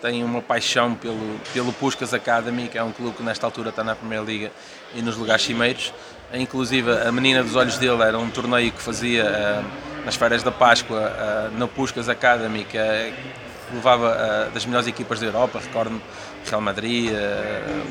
tem 0.00 0.24
uma 0.24 0.40
paixão 0.40 0.94
pelo, 0.94 1.38
pelo 1.52 1.72
Puskas 1.74 2.14
Academy, 2.14 2.68
que 2.68 2.78
é 2.78 2.82
um 2.82 2.90
clube 2.90 3.18
que 3.18 3.22
nesta 3.22 3.46
altura 3.46 3.68
está 3.68 3.84
na 3.84 3.94
Primeira 3.94 4.24
Liga 4.24 4.50
e 4.94 5.02
nos 5.02 5.16
lugares 5.16 5.42
cimeiros. 5.44 5.92
Inclusive, 6.32 6.92
a 6.92 7.10
menina 7.10 7.42
dos 7.42 7.56
olhos 7.56 7.76
dele 7.76 8.02
era 8.02 8.16
um 8.16 8.30
torneio 8.30 8.70
que 8.70 8.80
fazia 8.80 9.24
uh, 9.24 10.04
nas 10.04 10.14
férias 10.14 10.44
da 10.44 10.52
Páscoa 10.52 11.10
uh, 11.10 11.58
na 11.58 11.66
Puskas 11.66 12.08
Academy, 12.08 12.64
que, 12.64 12.78
uh, 12.78 13.12
levava 13.72 14.48
das 14.52 14.66
melhores 14.66 14.88
equipas 14.88 15.20
da 15.20 15.26
Europa, 15.26 15.60
recordo 15.60 16.02
Real 16.44 16.60
Madrid, 16.60 17.12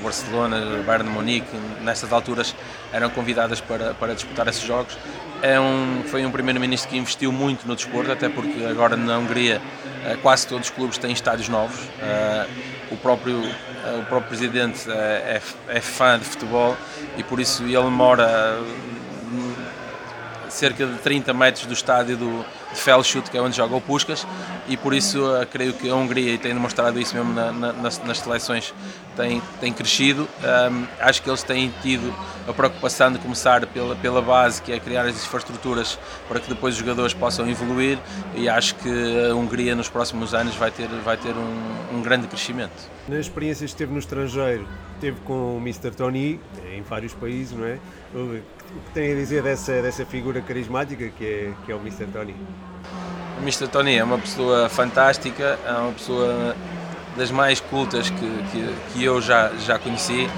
Barcelona, 0.04 0.84
Bayern 0.86 1.06
de 1.06 1.10
Munique, 1.10 1.48
nessas 1.82 2.12
alturas 2.12 2.54
eram 2.92 3.10
convidadas 3.10 3.62
para, 3.62 3.94
para 3.94 4.14
disputar 4.14 4.46
esses 4.50 4.62
jogos. 4.62 4.98
É 5.42 5.58
um, 5.58 6.04
foi 6.08 6.26
um 6.26 6.32
primeiro-ministro 6.32 6.90
que 6.90 6.98
investiu 6.98 7.32
muito 7.32 7.66
no 7.66 7.78
desporto, 7.78 8.12
até 8.12 8.28
porque 8.28 8.62
agora 8.66 8.98
na 8.98 9.20
Hungria 9.20 9.62
quase 10.22 10.48
todos 10.48 10.68
os 10.68 10.76
clubes 10.76 10.98
têm 10.98 11.14
estádios 11.14 11.48
novos. 11.48 11.80
O 12.92 12.98
próprio 12.98 13.42
o 14.00 14.06
próprio 14.06 14.30
presidente 14.30 14.90
é, 14.90 15.42
é, 15.70 15.78
é 15.78 15.82
fã 15.82 16.18
de 16.20 16.26
futebol 16.26 16.76
e 17.18 17.24
por 17.24 17.40
isso 17.40 17.64
ele 17.64 17.80
mora 17.90 18.60
hum, 18.62 19.56
cerca 20.50 20.86
de 20.86 20.98
30 21.00 21.34
metros 21.34 21.66
do 21.66 21.74
estádio 21.74 22.18
do, 22.18 22.46
de 22.74 22.80
Felschut, 22.80 23.30
que 23.30 23.38
é 23.38 23.42
onde 23.42 23.56
joga 23.56 23.76
o 23.76 23.82
Puskas, 23.82 24.26
e 24.68 24.78
por 24.78 24.94
isso 24.94 25.20
uh, 25.24 25.46
creio 25.46 25.74
que 25.74 25.90
a 25.90 25.96
Hungria, 25.96 26.34
e 26.34 26.38
tem 26.38 26.54
demonstrado 26.54 27.00
isso 27.00 27.16
mesmo 27.16 27.34
na, 27.34 27.52
na, 27.52 27.74
nas, 27.74 28.04
nas, 28.04 28.20
seleções, 28.20 28.74
tem, 29.16 29.42
tem 29.60 29.74
crescido. 29.74 30.28
Um, 30.72 30.86
acho 31.00 31.22
que 31.22 31.30
eles 31.30 31.44
têm 31.44 31.74
tido 31.82 32.14
a 32.48 32.54
preocupação 32.54 33.12
de 33.12 33.20
começar 33.20 33.66
pela, 33.68 33.96
pela 33.96 34.22
base, 34.22 34.62
que 34.62 34.72
é 34.72 34.80
criar 34.80 35.06
as 35.06 35.16
infraestruturas 35.16 36.00
para 36.28 36.40
que 36.40 36.50
depois 36.50 36.76
os 36.76 36.80
jogadores 36.80 37.14
possam 37.14 37.50
evoluir, 37.50 37.98
e 38.36 38.48
acho 38.48 38.76
que 38.76 38.90
a 39.30 39.36
Hungria 39.36 39.76
nos 39.76 39.90
próximos 39.90 40.34
anos 40.34 40.56
vai 40.56 40.72
ter, 40.72 40.88
vai 40.88 41.18
ter 41.18 41.34
um, 41.34 41.98
um 41.98 42.02
grande 42.02 42.28
crescimento. 42.28 42.90
Nas 43.08 43.22
experiências 43.22 43.72
que 43.72 43.76
esteve 43.76 43.92
no 43.92 44.00
estrangeiro, 44.00 44.68
teve 45.02 45.20
com 45.22 45.58
o 45.58 45.58
Mr. 45.58 45.92
Tony, 45.92 46.40
em 46.72 46.82
vários 46.82 47.14
países, 47.14 47.58
não 47.58 47.66
é? 47.66 47.80
o 48.14 48.80
que 48.88 48.92
tem 48.94 49.12
a 49.12 49.16
dizer 49.16 49.44
dessa, 49.44 49.82
dessa 49.82 50.06
figura 50.06 50.42
carismática 50.42 51.10
que 51.10 51.26
é, 51.26 51.54
que 51.66 51.72
é 51.72 51.76
o 51.76 51.80
Mr. 51.80 52.06
Tony? 52.08 52.36
Mr. 53.42 53.68
Tony 53.68 53.98
é 53.98 54.04
uma 54.04 54.18
pessoa 54.18 54.70
fantástica, 54.70 55.58
é 55.66 55.72
uma 55.72 55.92
pessoa 55.94 56.56
das 57.16 57.32
mais 57.32 57.60
cultas 57.60 58.10
que, 58.10 58.44
que, 58.52 58.76
que 58.94 59.04
eu 59.04 59.22
já, 59.22 59.52
já 59.60 59.78
conheci. 59.80 60.30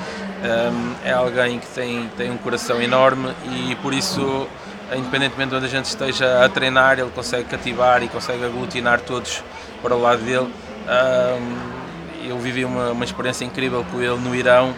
Um, 0.43 0.96
é 1.05 1.12
alguém 1.12 1.60
que 1.60 1.67
tem, 1.67 2.10
tem 2.17 2.31
um 2.31 2.38
coração 2.38 2.81
enorme 2.81 3.31
e 3.51 3.75
por 3.75 3.93
isso, 3.93 4.48
independentemente 4.96 5.50
de 5.51 5.55
onde 5.55 5.65
a 5.65 5.70
gente 5.70 5.86
esteja 5.86 6.43
a 6.43 6.50
treinar, 6.50 6.98
ele 7.00 7.12
consegue 7.12 7.48
cativar 7.48 8.01
e 8.01 8.08
consegue 8.08 8.43
aglutinar 8.43 9.01
todos 9.01 9.43
para 9.81 9.96
o 9.96 10.01
lado 10.01 10.24
dele. 10.24 10.51
Um, 10.88 12.27
eu 12.27 12.39
vivi 12.39 12.65
uma, 12.65 12.91
uma 12.91 13.05
experiência 13.05 13.46
incrível 13.46 13.86
com 13.91 14.01
ele 14.01 14.17
no 14.17 14.34
Irão 14.36 14.74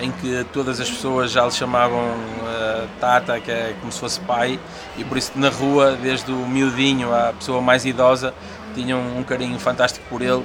em 0.00 0.10
que 0.10 0.44
todas 0.52 0.80
as 0.80 0.88
pessoas 0.88 1.30
já 1.30 1.44
lhe 1.44 1.50
chamavam 1.50 1.98
uh, 1.98 2.88
Tata, 3.00 3.40
que 3.40 3.50
é 3.50 3.74
como 3.80 3.90
se 3.90 3.98
fosse 3.98 4.20
pai, 4.20 4.58
e 4.96 5.04
por 5.04 5.18
isso 5.18 5.32
na 5.34 5.48
rua, 5.48 5.96
desde 6.00 6.30
o 6.30 6.46
miudinho 6.46 7.14
à 7.14 7.32
pessoa 7.32 7.60
mais 7.60 7.84
idosa, 7.84 8.32
tinham 8.74 9.00
um 9.16 9.22
carinho 9.22 9.58
fantástico 9.58 10.04
por 10.08 10.22
ele. 10.22 10.44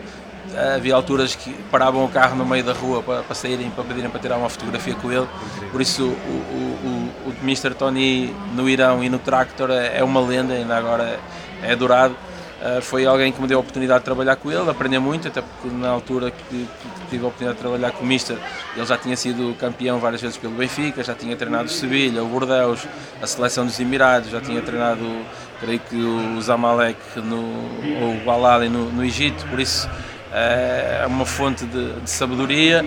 Uh, 0.54 0.76
havia 0.76 0.96
alturas 0.96 1.36
que 1.36 1.54
paravam 1.72 2.04
o 2.04 2.10
carro 2.10 2.36
no 2.36 2.46
meio 2.46 2.64
da 2.64 2.74
rua 2.74 3.02
para, 3.02 3.24
para 3.24 3.36
saírem, 3.36 3.70
para 3.70 3.84
pedirem 3.84 4.10
para 4.10 4.20
tirar 4.20 4.38
uma 4.38 4.50
fotografia 4.50 4.96
com 4.96 5.12
ele. 5.12 5.28
Por 5.72 5.82
isso, 5.82 6.04
o, 6.04 6.08
o, 6.08 7.12
o, 7.28 7.30
o 7.30 7.34
Mr. 7.44 7.74
Tony 7.76 8.36
no 8.56 8.70
Irão 8.70 9.04
e 9.04 9.10
no 9.10 9.20
Tractor 9.20 9.70
é, 9.72 10.00
é 10.00 10.04
uma 10.04 10.20
lenda, 10.20 10.54
ainda 10.54 10.76
agora 10.76 11.20
é, 11.62 11.70
é 11.70 11.72
adorado. 11.74 12.16
Uh, 12.64 12.82
foi 12.82 13.06
alguém 13.06 13.30
que 13.30 13.42
me 13.42 13.48
deu 13.48 13.58
a 13.58 13.60
oportunidade 13.60 14.00
de 14.00 14.06
trabalhar 14.06 14.38
com 14.38 14.50
ele, 14.50 14.70
aprender 14.70 14.98
muito, 14.98 15.28
até 15.28 15.42
porque 15.42 15.68
na 15.76 15.90
altura 15.90 16.32
que, 16.32 16.44
que, 16.50 16.68
tive 17.10 17.26
a 17.26 17.28
oportunidade 17.28 17.58
de 17.58 17.62
trabalhar 17.62 17.92
com 17.92 18.06
o 18.06 18.08
Mister, 18.08 18.38
ele 18.74 18.86
já 18.86 18.98
tinha 18.98 19.18
sido 19.18 19.54
campeão 19.60 20.00
várias 20.00 20.22
vezes 20.22 20.38
pelo 20.38 20.54
Benfica, 20.54 21.04
já 21.04 21.14
tinha 21.14 21.36
treinado 21.36 21.66
o 21.66 21.70
Sevilha, 21.70 22.24
o 22.24 22.28
Bordeaux, 22.28 22.88
a 23.22 23.28
seleção 23.28 23.66
dos 23.66 23.78
Emirados, 23.82 24.30
já 24.30 24.40
tinha 24.40 24.62
treinado, 24.62 25.04
creio 25.60 25.80
que 25.82 25.98
o 25.98 26.42
Zamalek 26.42 26.98
no, 27.18 27.36
ou 28.02 28.26
o 28.26 28.32
Al 28.32 28.62
no, 28.70 28.90
no 28.94 29.04
Egito, 29.04 29.46
por 29.48 29.60
isso 29.60 29.90
eh, 30.32 31.02
é 31.04 31.06
uma 31.06 31.26
fonte 31.26 31.66
de, 31.66 32.00
de 32.00 32.10
sabedoria, 32.10 32.82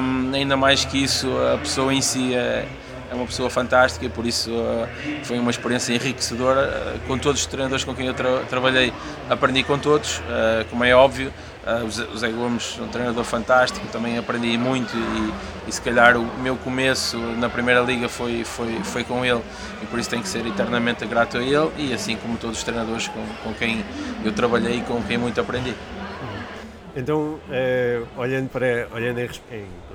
um, 0.00 0.34
ainda 0.34 0.54
mais 0.54 0.84
que 0.84 1.02
isso, 1.02 1.28
a 1.54 1.56
pessoa 1.56 1.94
em 1.94 2.02
si 2.02 2.34
é 2.34 2.66
é 3.10 3.14
uma 3.14 3.26
pessoa 3.26 3.48
fantástica 3.48 4.04
e 4.04 4.08
por 4.08 4.26
isso 4.26 4.50
uh, 4.50 4.88
foi 5.24 5.38
uma 5.38 5.50
experiência 5.50 5.92
enriquecedora. 5.94 6.96
Uh, 6.96 7.06
com 7.06 7.18
todos 7.18 7.40
os 7.40 7.46
treinadores 7.46 7.84
com 7.84 7.94
quem 7.94 8.06
eu 8.06 8.14
tra 8.14 8.40
trabalhei, 8.48 8.92
aprendi 9.28 9.62
com 9.62 9.78
todos, 9.78 10.18
uh, 10.18 10.64
como 10.70 10.84
é 10.84 10.94
óbvio. 10.94 11.32
o 11.84 12.16
Zé 12.16 12.28
Gomes, 12.28 12.78
um 12.80 12.88
treinador 12.88 13.24
fantástico, 13.24 13.86
também 13.88 14.16
aprendi 14.16 14.56
muito 14.56 14.96
e, 14.96 15.68
e, 15.68 15.72
se 15.72 15.80
calhar 15.82 16.16
o 16.16 16.24
meu 16.40 16.56
começo 16.56 17.18
na 17.38 17.48
Primeira 17.48 17.80
Liga 17.80 18.08
foi, 18.08 18.42
foi, 18.44 18.80
foi 18.82 19.04
com 19.04 19.24
ele 19.24 19.42
e 19.82 19.86
por 19.86 19.98
isso 19.98 20.08
tenho 20.08 20.22
que 20.22 20.28
ser 20.28 20.46
eternamente 20.46 21.04
grato 21.04 21.36
a 21.36 21.42
ele 21.42 21.70
e 21.76 21.92
assim 21.92 22.16
como 22.16 22.38
todos 22.38 22.58
os 22.58 22.64
treinadores 22.64 23.08
com, 23.08 23.22
com 23.42 23.52
quem 23.52 23.84
eu 24.24 24.32
trabalhei 24.32 24.78
e 24.78 24.80
com 24.82 25.02
quem 25.02 25.18
muito 25.18 25.40
aprendi. 25.40 25.74
Então, 26.98 27.38
eh, 27.48 28.02
olhando, 28.16 28.48
para, 28.48 28.88
olhando 28.92 29.20
em, 29.20 29.28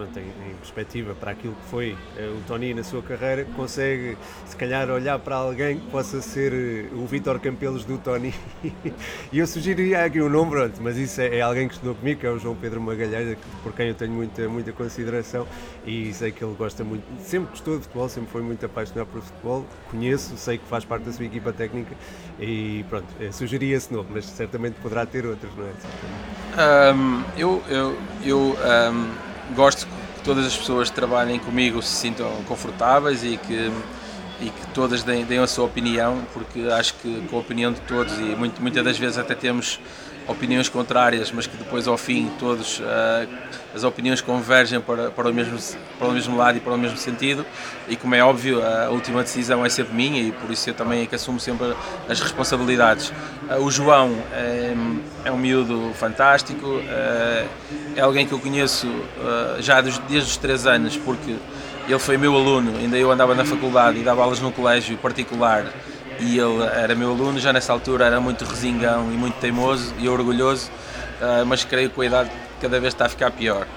pronto, 0.04 0.20
em, 0.20 0.24
em, 0.24 0.56
perspectiva 0.56 1.16
para 1.16 1.32
aquilo 1.32 1.56
que 1.56 1.70
foi 1.70 1.98
eh, 2.18 2.28
o 2.28 2.42
Tony 2.48 2.74
na 2.74 2.84
sua 2.84 3.02
carreira, 3.02 3.46
consegue 3.56 4.18
se 4.46 4.56
calhar 4.56 4.90
olhar 4.90 5.18
para 5.20 5.36
alguém 5.36 5.80
que 5.80 5.88
possa 5.88 6.22
ser 6.22 6.54
eh, 6.54 6.90
o 6.94 7.06
Vítor 7.06 7.40
Campelos 7.40 7.86
do 7.86 7.98
Tony. 7.98 8.34
e 9.32 9.40
eu 9.40 9.48
sugeriria 9.48 10.04
aqui 10.04 10.22
um 10.22 10.30
nome, 10.30 10.52
pronto, 10.52 10.82
mas 10.82 10.98
isso 10.98 11.22
é, 11.22 11.38
é, 11.38 11.42
alguém 11.42 11.68
que 11.68 11.76
estudou 11.76 11.96
comigo, 11.96 12.20
que 12.20 12.28
é 12.28 12.30
o 12.30 12.38
João 12.38 12.56
Pedro 12.56 12.82
Magalhães, 12.82 13.38
por 13.62 13.74
quem 13.74 13.88
eu 13.88 13.96
tenho 13.96 14.12
muita, 14.12 14.48
muita 14.50 14.72
consideração 14.72 15.48
e 15.86 16.14
sei 16.14 16.32
que 16.32 16.44
ele 16.44 16.56
gosta 16.56 16.84
muito, 16.84 17.04
sempre 17.22 17.52
gostou 17.52 17.78
de 17.78 17.84
futebol, 17.84 18.10
sempre 18.10 18.32
foi 18.32 18.42
muito 18.42 18.66
apaixonado 18.66 19.08
por 19.08 19.22
futebol, 19.22 19.66
conheço, 19.90 20.36
sei 20.38 20.58
que 20.58 20.66
faz 20.66 20.84
parte 20.86 21.04
da 21.04 21.12
sua 21.12 21.26
equipa 21.26 21.54
técnica 21.54 21.96
e 22.40 22.86
pronto, 22.90 23.08
sugeria 23.32 23.76
esse 23.76 23.94
nome, 23.94 24.10
mas 24.12 24.26
certamente 24.26 24.76
poderá 24.82 25.06
ter 25.06 25.26
outros, 25.26 25.52
não 25.56 25.66
é? 25.66 26.94
Um, 26.94 27.24
eu 27.38 27.64
eu, 27.68 27.98
eu 28.24 28.40
um, 28.40 29.56
gosto 29.56 29.88
todas 30.24 30.46
as 30.46 30.56
pessoas 30.56 30.90
que 30.90 30.96
trabalhem 30.96 31.40
comigo 31.40 31.82
se 31.82 31.94
sintam 31.94 32.30
confortáveis 32.48 33.24
e 33.24 33.38
que, 33.38 33.72
e 34.42 34.50
que 34.50 34.68
todas 34.74 35.04
deem, 35.04 35.26
deem 35.26 35.40
a 35.40 35.48
sua 35.48 35.66
opinião, 35.66 36.22
porque 36.34 36.62
acho 36.62 36.96
que 36.96 37.22
com 37.30 37.38
a 37.38 37.40
opinião 37.40 37.72
de 37.72 37.82
todos, 37.82 38.18
e 38.18 38.36
muito, 38.36 38.62
muitas 38.62 38.84
das 38.84 38.98
vezes 38.98 39.18
até 39.18 39.36
temos 39.36 39.80
opiniões 40.28 40.70
contrárias, 40.70 41.32
mas 41.32 41.48
que 41.48 41.58
depois 41.58 41.88
ao 41.88 41.98
fim 41.98 42.32
todos 42.40 42.80
uh, 42.80 43.28
as 43.76 43.84
opiniões 43.84 44.22
convergem 44.22 44.80
para, 44.80 45.12
para, 45.12 45.30
o 45.30 45.34
mesmo, 45.34 45.58
para 45.98 46.08
o 46.08 46.12
mesmo 46.12 46.38
lado 46.38 46.58
e 46.58 46.62
para 46.62 46.74
o 46.74 46.78
mesmo 46.78 46.98
sentido. 46.98 47.46
E 47.88 47.96
como 47.96 48.16
é 48.16 48.24
óbvio 48.24 48.66
a 48.66 48.90
última 48.90 49.24
decisão 49.24 49.66
é 49.66 49.70
sempre 49.70 49.94
minha 49.94 50.22
e 50.22 50.32
por 50.32 50.50
isso 50.52 50.70
eu 50.70 50.74
também 50.74 51.04
é 51.04 51.06
que 51.06 51.16
assumo 51.16 51.40
sempre 51.40 51.76
as 52.08 52.20
responsabilidades. 52.20 53.10
Uh, 53.50 53.62
o 53.62 53.72
João 53.72 54.16
é, 54.32 54.74
é, 55.26 55.32
um 55.32 55.38
miúdo 55.38 55.92
fantástico, 55.96 56.66
uh, 56.68 57.50
é 57.96 58.02
alguém 58.02 58.26
que 58.26 58.34
eu 58.34 58.40
conheço 58.40 58.88
já 59.60 59.82
desde 59.82 60.18
os 60.18 60.38
3 60.38 60.66
anos 60.66 60.98
porque 60.98 61.36
ele 61.88 62.00
foi 62.00 62.18
meu 62.18 62.36
aluno, 62.36 62.78
ainda 62.78 62.98
eu 62.98 63.12
andava 63.12 63.36
na 63.36 63.44
faculdade 63.44 64.00
e 64.00 64.04
dava 64.04 64.24
aulas 64.24 64.40
no 64.40 64.52
colégio 64.52 64.98
particular 64.98 65.66
e 66.24 66.40
ele 66.40 66.64
era 66.64 66.96
meu 66.96 67.12
aluno, 67.12 67.38
já 67.40 67.52
nessa 67.52 67.74
altura 67.74 68.06
era 68.06 68.20
muito 68.20 68.46
resingão 68.46 69.12
e 69.12 69.16
muito 69.16 69.36
teimoso 69.40 69.94
e 70.00 70.08
orgulhoso, 70.08 70.72
uh, 71.22 71.46
mas 71.46 71.66
creio 71.66 71.90
que 71.90 72.02
a 72.02 72.06
idade 72.06 72.32
cada 72.62 72.80
vez 72.80 72.94
está 72.94 73.06
a 73.06 73.10
ficar 73.10 73.32
pior. 73.32 73.68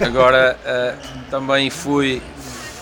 Agora 0.00 0.56
uh, 0.64 1.30
também 1.30 1.68
fui, 1.68 2.22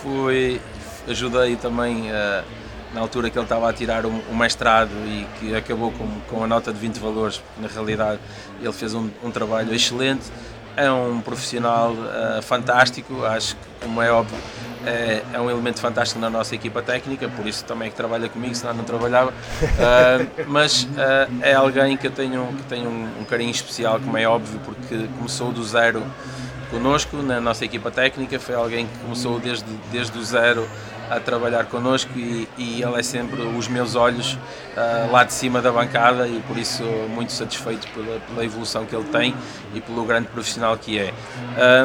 fui, 0.02 0.61
ajudei 1.09 1.57
também 1.57 2.11
uh, 2.11 2.45
na 2.93 3.00
altura 3.00 3.31
que 3.31 3.38
ele 3.38 3.45
estava 3.45 3.71
a 3.71 3.73
tirar 3.73 4.04
o, 4.04 4.11
o 4.11 4.37
mestrado 4.37 4.93
e 5.07 5.26
que 5.40 5.54
acabou 5.57 5.90
com, 5.90 6.07
com 6.28 6.45
a 6.45 6.47
nota 6.47 6.71
de 6.73 6.78
20 6.78 6.99
valores, 6.99 7.43
na 7.59 7.69
realidade 7.69 8.21
ele 8.61 8.73
fez 8.73 8.95
um, 8.95 9.09
um 9.23 9.31
trabalho 9.31 9.75
excelente, 9.75 10.25
é 10.76 10.90
um 10.90 11.21
profissional 11.21 11.95
fantástico, 12.43 13.25
acho 13.25 13.54
que, 13.54 13.87
como 13.87 14.02
é 14.02 14.11
óbvio, 14.11 14.37
é, 14.86 15.22
é, 15.32 15.40
um 15.40 15.50
elemento 15.50 15.80
fantástico 15.80 16.20
na 16.20 16.30
nossa 16.30 16.54
equipa 16.54 16.82
técnica, 16.82 17.28
por 17.28 17.46
isso 17.46 17.64
também 17.64 17.88
é 17.88 17.90
que 17.90 17.96
trabalha 17.96 18.28
comigo, 18.28 18.54
senão 18.54 18.74
não 18.74 18.84
trabalhava. 18.84 19.30
Uh, 19.30 20.44
mas 20.48 20.84
uh, 20.84 21.32
é 21.42 21.54
alguém 21.54 21.96
que 21.96 22.06
eu 22.06 22.10
tenho, 22.10 22.46
que 22.56 22.62
tenho 22.64 22.88
um, 22.88 23.20
um, 23.20 23.24
carinho 23.24 23.50
especial, 23.50 24.00
como 24.00 24.16
é 24.16 24.26
óbvio, 24.26 24.60
porque 24.64 25.08
começou 25.18 25.52
do 25.52 25.64
zero 25.64 26.02
connosco 26.70 27.18
na 27.18 27.40
nossa 27.40 27.64
equipa 27.64 27.90
técnica, 27.90 28.38
foi 28.38 28.54
alguém 28.54 28.86
que 28.86 28.98
começou 28.98 29.38
desde, 29.38 29.64
desde 29.92 30.18
o 30.18 30.24
zero 30.24 30.68
a 31.10 31.20
trabalhar 31.20 31.66
connosco 31.66 32.10
e, 32.16 32.48
e 32.56 32.82
ele 32.82 32.98
é 32.98 33.02
sempre 33.02 33.42
os 33.42 33.68
meus 33.68 33.94
olhos 33.94 34.34
uh, 34.34 35.10
lá 35.10 35.22
de 35.24 35.32
cima 35.32 35.60
da 35.60 35.70
bancada 35.70 36.26
e 36.26 36.40
por 36.46 36.56
isso 36.56 36.82
muito 37.10 37.32
satisfeito 37.32 37.86
pela, 37.88 38.18
pela 38.20 38.44
evolução 38.44 38.86
que 38.86 38.94
ele 38.94 39.04
tem 39.04 39.34
e 39.74 39.80
pelo 39.80 40.04
grande 40.04 40.28
profissional 40.28 40.76
que 40.76 40.98
é. 40.98 41.12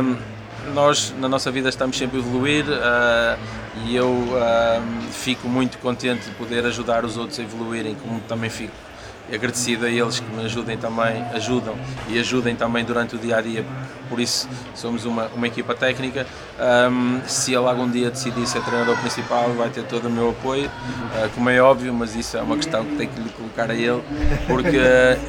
Um, 0.02 0.39
nós 0.74 1.14
na 1.20 1.28
nossa 1.30 1.52
vida 1.52 1.70
estamos 1.70 1.98
sempre 1.98 2.18
a 2.18 2.20
evoluir 2.20 2.66
uh, 2.66 3.40
e 3.86 3.96
eu 3.96 4.10
uh, 4.10 5.12
fico 5.12 5.48
muito 5.48 5.78
contente 5.78 6.26
de 6.26 6.32
poder 6.36 6.66
ajudar 6.66 7.06
os 7.06 7.18
outros 7.18 7.40
a 7.40 7.44
evoluírem, 7.44 7.96
como 7.96 8.20
também 8.22 8.50
fico 8.50 8.89
agradecido 9.34 9.86
a 9.86 9.90
eles 9.90 10.20
que 10.20 10.32
me 10.34 10.46
ajudem 10.46 10.78
também, 10.78 11.24
ajudam 11.34 11.76
e 12.08 12.20
ajudem 12.20 12.56
também 12.56 12.84
durante 12.84 13.16
o 13.16 13.20
dia 13.20 13.38
a 13.38 13.42
dia. 13.42 13.66
Por 14.10 14.20
isso 14.20 14.50
somos 14.74 15.06
uma, 15.06 15.28
uma 15.36 15.48
equipa 15.48 15.76
técnica. 15.76 16.26
Um, 16.60 17.22
se 17.28 17.54
ele 17.54 17.68
algum 17.68 17.90
dia 17.90 18.10
decidir 18.10 18.46
ser 18.48 18.62
treinador 18.64 18.98
principal, 18.98 19.52
vai 19.54 19.70
ter 19.70 19.84
todo 19.84 20.08
o 20.08 20.10
meu 20.10 20.32
apoio, 20.32 20.66
uh, 20.66 21.30
como 21.36 21.50
é 21.50 21.62
óbvio, 21.62 21.94
mas 21.94 22.16
isso 22.16 22.36
é 22.36 22.42
uma 22.42 22.56
questão 22.56 22.84
que 22.84 22.96
tenho 22.96 23.10
que 23.10 23.22
lhe 23.22 23.30
colocar 23.30 23.70
a 23.70 23.76
ele, 23.76 24.02
porque 24.48 24.80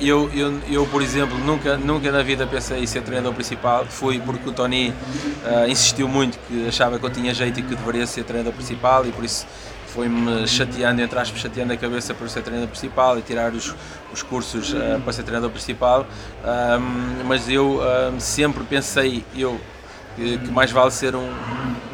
eu, 0.01 0.31
eu, 0.35 0.59
eu, 0.69 0.87
por 0.87 1.03
exemplo, 1.03 1.37
nunca, 1.39 1.77
nunca 1.77 2.11
na 2.11 2.23
vida 2.23 2.47
pensei 2.47 2.83
em 2.83 2.87
ser 2.87 3.03
treinador 3.03 3.35
principal. 3.35 3.85
Fui 3.87 4.19
porque 4.19 4.49
o 4.49 4.53
Tony 4.53 4.95
uh, 5.45 5.69
insistiu 5.69 6.09
muito 6.09 6.39
que 6.49 6.67
achava 6.69 6.99
que 6.99 7.05
eu 7.05 7.11
tinha 7.11 7.35
jeito 7.35 7.61
e 7.61 7.63
que 7.63 7.75
deveria 7.75 8.07
ser 8.07 8.25
treinador 8.25 8.55
principal 8.55 9.07
e 9.07 9.13
por 9.13 9.25
isso 9.25 9.47
foi-me 9.93 10.47
chateando, 10.47 11.03
entre 11.03 11.19
aspas, 11.19 11.41
chateando 11.41 11.73
a 11.73 11.77
cabeça 11.77 12.15
por 12.15 12.29
ser 12.29 12.43
treinador 12.43 12.69
principal 12.69 13.19
e 13.19 13.23
tirar 13.23 13.53
os, 13.53 13.75
os 14.13 14.23
cursos 14.23 14.73
uh, 14.73 15.01
para 15.03 15.13
ser 15.13 15.23
treinador 15.23 15.51
principal, 15.51 16.07
um, 16.45 17.25
mas 17.27 17.49
eu 17.49 17.81
um, 17.81 18.21
sempre 18.21 18.63
pensei, 18.65 19.25
eu, 19.35 19.61
que, 20.17 20.39
que, 20.39 20.51
mais 20.51 20.71
vale 20.71 20.91
ser 20.91 21.15
um, 21.15 21.31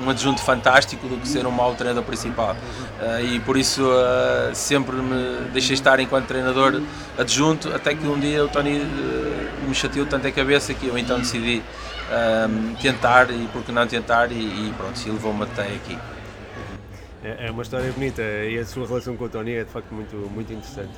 um 0.05 0.11
adjunto 0.11 0.41
fantástico 0.43 1.07
do 1.09 1.17
que 1.17 1.29
ser 1.29 1.47
um 1.47 1.51
mau 1.51 1.75
treinador 1.75 2.05
principal. 2.05 2.55
Uh, 3.01 3.35
e 3.35 3.41
por 3.41 3.57
isso 3.57 3.83
uh, 3.83 4.55
sempre 4.55 4.97
me 4.97 5.49
deixei 5.53 5.75
estar 5.75 5.99
enquanto 6.01 6.27
treinador 6.27 6.81
adjunto, 7.19 7.75
até 7.75 7.95
que 7.95 8.07
um 8.07 8.19
dia 8.19 8.45
o 8.45 8.49
Tony 8.49 8.83
me 9.67 9.75
chateou 9.75 10.07
tanto 10.07 10.27
a 10.27 10.33
cabeça 10.33 10.75
que 10.75 10.87
eu 10.87 10.97
então 10.99 11.19
decidi 11.19 11.63
tentar 12.81 13.31
e 13.31 13.49
por 13.53 13.65
que 13.65 13.73
não 13.73 13.85
tentar 13.85 14.31
e, 14.31 14.37
e 14.37 14.75
pronto, 14.77 14.97
se 14.97 15.11
levou-me 15.11 15.43
até 15.43 15.63
aqui. 15.63 15.99
É, 17.23 17.47
é 17.47 17.51
uma 17.51 17.63
história 17.63 17.91
bonita 17.93 18.23
e 18.23 18.59
a 18.59 18.65
sua 18.65 18.87
relação 18.87 19.17
com 19.17 19.25
o 19.25 19.29
Tony 19.29 19.53
é 19.53 19.65
de 19.65 19.71
facto 19.71 19.93
muito, 19.93 20.17
muito 20.17 20.53
interessante. 20.53 20.95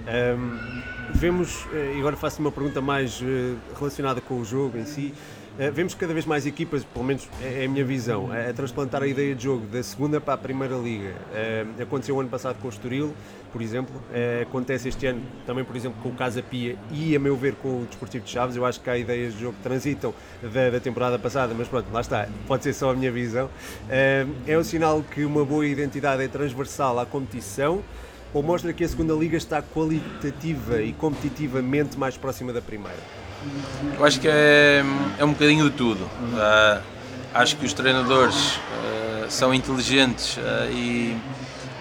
Um, 0.00 0.82
vemos, 1.14 1.66
eh, 1.72 1.94
e 1.96 1.98
agora 1.98 2.16
faço 2.16 2.40
uma 2.40 2.50
pergunta 2.50 2.80
mais 2.80 3.20
eh, 3.22 3.54
relacionada 3.78 4.20
com 4.20 4.40
o 4.40 4.44
jogo 4.44 4.78
em 4.78 4.86
si. 4.86 5.14
Uh, 5.60 5.70
vemos 5.70 5.92
cada 5.92 6.14
vez 6.14 6.24
mais 6.24 6.46
equipas, 6.46 6.82
pelo 6.84 7.04
menos 7.04 7.28
é, 7.42 7.64
é 7.64 7.66
a 7.66 7.68
minha 7.68 7.84
visão, 7.84 8.30
a, 8.32 8.50
transplantar 8.54 9.02
a 9.02 9.06
ideia 9.06 9.34
de 9.34 9.44
jogo 9.44 9.66
da 9.66 9.82
segunda 9.82 10.18
para 10.18 10.32
a 10.32 10.38
primeira 10.38 10.74
liga. 10.74 11.10
Uh, 11.10 11.82
aconteceu 11.82 12.16
o 12.16 12.20
ano 12.20 12.30
passado 12.30 12.56
com 12.62 12.66
o 12.66 12.70
Estoril, 12.70 13.14
por 13.52 13.60
exemplo. 13.60 13.94
Uh, 14.08 14.42
acontece 14.42 14.88
este 14.88 15.04
ano 15.06 15.20
também, 15.44 15.62
por 15.62 15.76
exemplo, 15.76 16.00
com 16.02 16.08
o 16.08 16.14
Casa 16.14 16.42
Pia 16.42 16.78
e, 16.90 17.14
a 17.14 17.18
meu 17.18 17.36
ver, 17.36 17.56
com 17.56 17.82
o 17.82 17.84
Desportivo 17.84 18.24
de 18.24 18.30
Chaves. 18.30 18.56
Eu 18.56 18.64
acho 18.64 18.80
que 18.80 18.88
há 18.88 18.96
ideias 18.96 19.34
de 19.34 19.40
jogo 19.40 19.54
que 19.58 19.62
transitam 19.62 20.14
da, 20.42 20.70
da 20.70 20.80
temporada 20.80 21.18
passada, 21.18 21.52
mas 21.54 21.68
pronto, 21.68 21.92
lá 21.92 22.00
está. 22.00 22.26
Pode 22.46 22.62
ser 22.64 22.72
só 22.72 22.92
a 22.92 22.94
minha 22.94 23.12
visão. 23.12 23.50
É 24.46 24.56
um 24.56 24.64
sinal 24.64 25.02
que 25.02 25.26
uma 25.26 25.44
boa 25.44 25.66
identidade 25.66 26.22
é 26.22 26.28
transversal 26.28 26.98
à 26.98 27.04
competição 27.04 27.82
ou 28.32 28.42
mostra 28.42 28.72
que 28.72 28.84
a 28.84 28.88
segunda 28.88 29.14
liga 29.14 29.36
está 29.36 29.62
qualitativa 29.62 30.82
e 30.82 30.92
competitivamente 30.92 31.98
mais 31.98 32.16
próxima 32.16 32.52
da 32.52 32.60
primeira? 32.60 32.98
Eu 33.98 34.04
acho 34.04 34.20
que 34.20 34.28
é, 34.28 34.82
é 35.18 35.24
um 35.24 35.32
bocadinho 35.32 35.70
de 35.70 35.76
tudo. 35.76 36.04
Uh, 36.04 36.82
acho 37.34 37.56
que 37.56 37.64
os 37.64 37.72
treinadores 37.72 38.56
uh, 38.56 39.30
são 39.30 39.54
inteligentes 39.54 40.36
uh, 40.36 40.70
e 40.70 41.16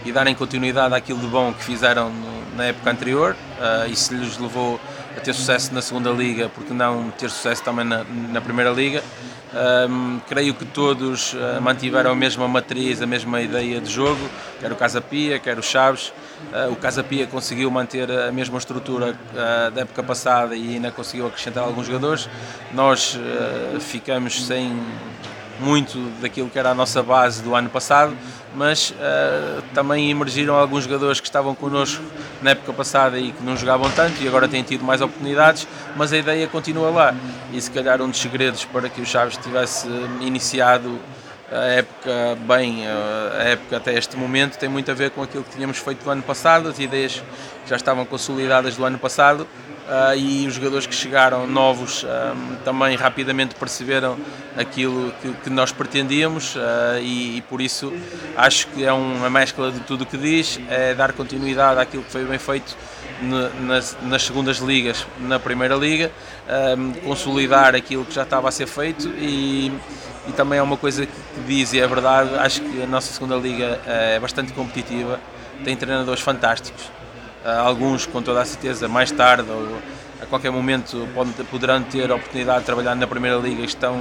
e 0.05 0.11
darem 0.11 0.33
continuidade 0.33 0.93
àquilo 0.95 1.19
de 1.19 1.27
bom 1.27 1.53
que 1.53 1.63
fizeram 1.63 2.09
no, 2.09 2.55
na 2.55 2.65
época 2.65 2.89
anterior 2.89 3.35
uh, 3.35 3.95
se 3.95 4.13
lhes 4.13 4.37
levou 4.37 4.79
a 5.15 5.19
ter 5.19 5.33
sucesso 5.33 5.73
na 5.73 5.81
segunda 5.81 6.09
liga, 6.11 6.49
porque 6.49 6.73
não 6.73 7.11
ter 7.11 7.29
sucesso 7.29 7.63
também 7.63 7.85
na, 7.85 8.03
na 8.03 8.41
primeira 8.41 8.71
liga. 8.71 9.03
Um, 9.51 10.19
creio 10.27 10.53
que 10.53 10.63
todos 10.63 11.33
uh, 11.33 11.59
mantiveram 11.59 12.11
a 12.11 12.15
mesma 12.15 12.47
matriz, 12.47 13.01
a 13.01 13.07
mesma 13.07 13.41
ideia 13.41 13.81
de 13.81 13.91
jogo, 13.91 14.29
quer 14.59 14.71
o 14.71 14.75
Casa 14.75 15.01
Pia, 15.01 15.39
quer 15.39 15.57
o 15.57 15.63
Chaves. 15.63 16.13
Uh, 16.53 16.71
o 16.71 16.75
Casa 16.75 17.03
Pia 17.03 17.25
conseguiu 17.25 17.71
manter 17.71 18.11
a 18.11 18.31
mesma 18.31 18.59
estrutura 18.59 19.15
uh, 19.33 19.71
da 19.71 19.81
época 19.81 20.03
passada 20.03 20.55
e 20.55 20.75
ainda 20.75 20.91
conseguiu 20.91 21.25
acrescentar 21.25 21.63
alguns 21.63 21.87
jogadores. 21.87 22.29
Nós 22.71 23.17
ficamos 23.79 24.45
sem 24.45 24.71
muito 25.59 25.97
daquilo 26.21 26.49
que 26.49 26.57
era 26.57 26.69
a 26.69 26.75
nossa 26.75 27.01
base 27.01 27.41
do 27.41 27.55
ano 27.55 27.69
passado, 27.69 28.15
mas 28.55 28.91
uh, 28.91 29.61
também 29.73 30.09
emergiram 30.09 30.55
alguns 30.55 30.83
jogadores 30.83 31.19
que 31.19 31.27
estavam 31.27 31.53
connosco 31.53 32.03
na 32.41 32.51
época 32.51 32.73
passada 32.73 33.19
e 33.19 33.31
que 33.31 33.43
não 33.43 33.55
jogavam 33.55 33.89
tanto 33.91 34.21
e 34.21 34.27
agora 34.27 34.47
têm 34.47 34.63
tido 34.63 34.83
mais 34.83 35.01
oportunidades, 35.01 35.67
mas 35.95 36.11
a 36.13 36.17
ideia 36.17 36.47
continua 36.47 36.89
lá. 36.89 37.15
E 37.53 37.61
se 37.61 37.69
calhar 37.71 38.01
um 38.01 38.09
dos 38.09 38.19
segredos 38.19 38.65
para 38.65 38.89
que 38.89 39.01
o 39.01 39.05
Chaves 39.05 39.37
tivesse 39.37 39.87
iniciado 40.21 40.99
a 41.51 41.65
época 41.65 42.37
bem, 42.47 42.85
a 42.87 43.43
época 43.43 43.77
até 43.77 43.97
este 43.97 44.15
momento, 44.15 44.57
tem 44.57 44.69
muito 44.69 44.91
a 44.91 44.93
ver 44.93 45.09
com 45.09 45.23
aquilo 45.23 45.43
que 45.43 45.51
tínhamos 45.51 45.79
feito 45.79 46.05
no 46.05 46.11
ano 46.11 46.21
passado, 46.21 46.69
as 46.69 46.77
ideias 46.77 47.23
que 47.63 47.69
já 47.69 47.75
estavam 47.75 48.05
consolidadas 48.05 48.75
do 48.75 48.85
ano 48.85 48.99
passado 48.99 49.47
uh, 49.89 50.15
e 50.15 50.47
os 50.47 50.53
jogadores 50.53 50.85
que 50.85 50.93
chegaram 50.93 51.47
novos 51.47 52.03
um, 52.03 52.55
também 52.63 52.95
rapidamente 52.95 53.55
perceberam 53.55 54.17
aquilo 54.55 55.11
que, 55.21 55.33
que 55.33 55.49
nós 55.49 55.71
pretendíamos 55.71 56.55
uh, 56.55 56.99
e, 57.01 57.37
e, 57.37 57.41
por 57.41 57.59
isso 57.59 57.91
acho 58.37 58.67
que 58.67 58.85
é 58.85 58.93
uma 58.93 59.29
mescla 59.29 59.71
de 59.71 59.79
tudo 59.81 60.03
o 60.03 60.05
que 60.05 60.17
diz, 60.17 60.59
é 60.69 60.93
dar 60.93 61.13
continuidade 61.13 61.79
àquilo 61.79 62.03
que 62.03 62.11
foi 62.11 62.23
bem 62.23 62.37
feito 62.37 62.75
nas, 63.61 63.97
nas 64.03 64.23
segundas 64.23 64.57
ligas, 64.59 65.05
na 65.19 65.39
primeira 65.39 65.75
liga, 65.75 66.11
um, 66.77 66.93
consolidar 67.01 67.75
aquilo 67.75 68.05
que 68.05 68.13
já 68.13 68.23
estava 68.23 68.47
a 68.47 68.51
ser 68.51 68.67
feito 68.67 69.09
e, 69.17 69.71
e 70.27 70.31
também 70.35 70.59
é 70.59 70.61
uma 70.61 70.77
coisa 70.77 71.05
que 71.05 71.41
diz 71.45 71.73
e 71.73 71.79
é 71.79 71.87
verdade, 71.87 72.35
acho 72.35 72.61
que 72.61 72.81
a 72.81 72.87
nossa 72.87 73.11
segunda 73.11 73.35
liga 73.35 73.79
é 73.85 74.19
bastante 74.19 74.53
competitiva, 74.53 75.19
tem 75.63 75.75
treinadores 75.75 76.21
fantásticos, 76.21 76.89
alguns 77.45 78.05
com 78.05 78.21
toda 78.21 78.41
a 78.41 78.45
certeza 78.45 78.87
mais 78.87 79.11
tarde 79.11 79.49
ou 79.49 79.77
a 80.21 80.25
qualquer 80.25 80.51
momento 80.51 81.07
poderão 81.49 81.81
ter 81.81 82.11
a 82.11 82.15
oportunidade 82.15 82.59
de 82.59 82.65
trabalhar 82.65 82.95
na 82.95 83.07
Primeira 83.07 83.37
Liga 83.37 83.61
e 83.61 83.65
estão 83.65 83.97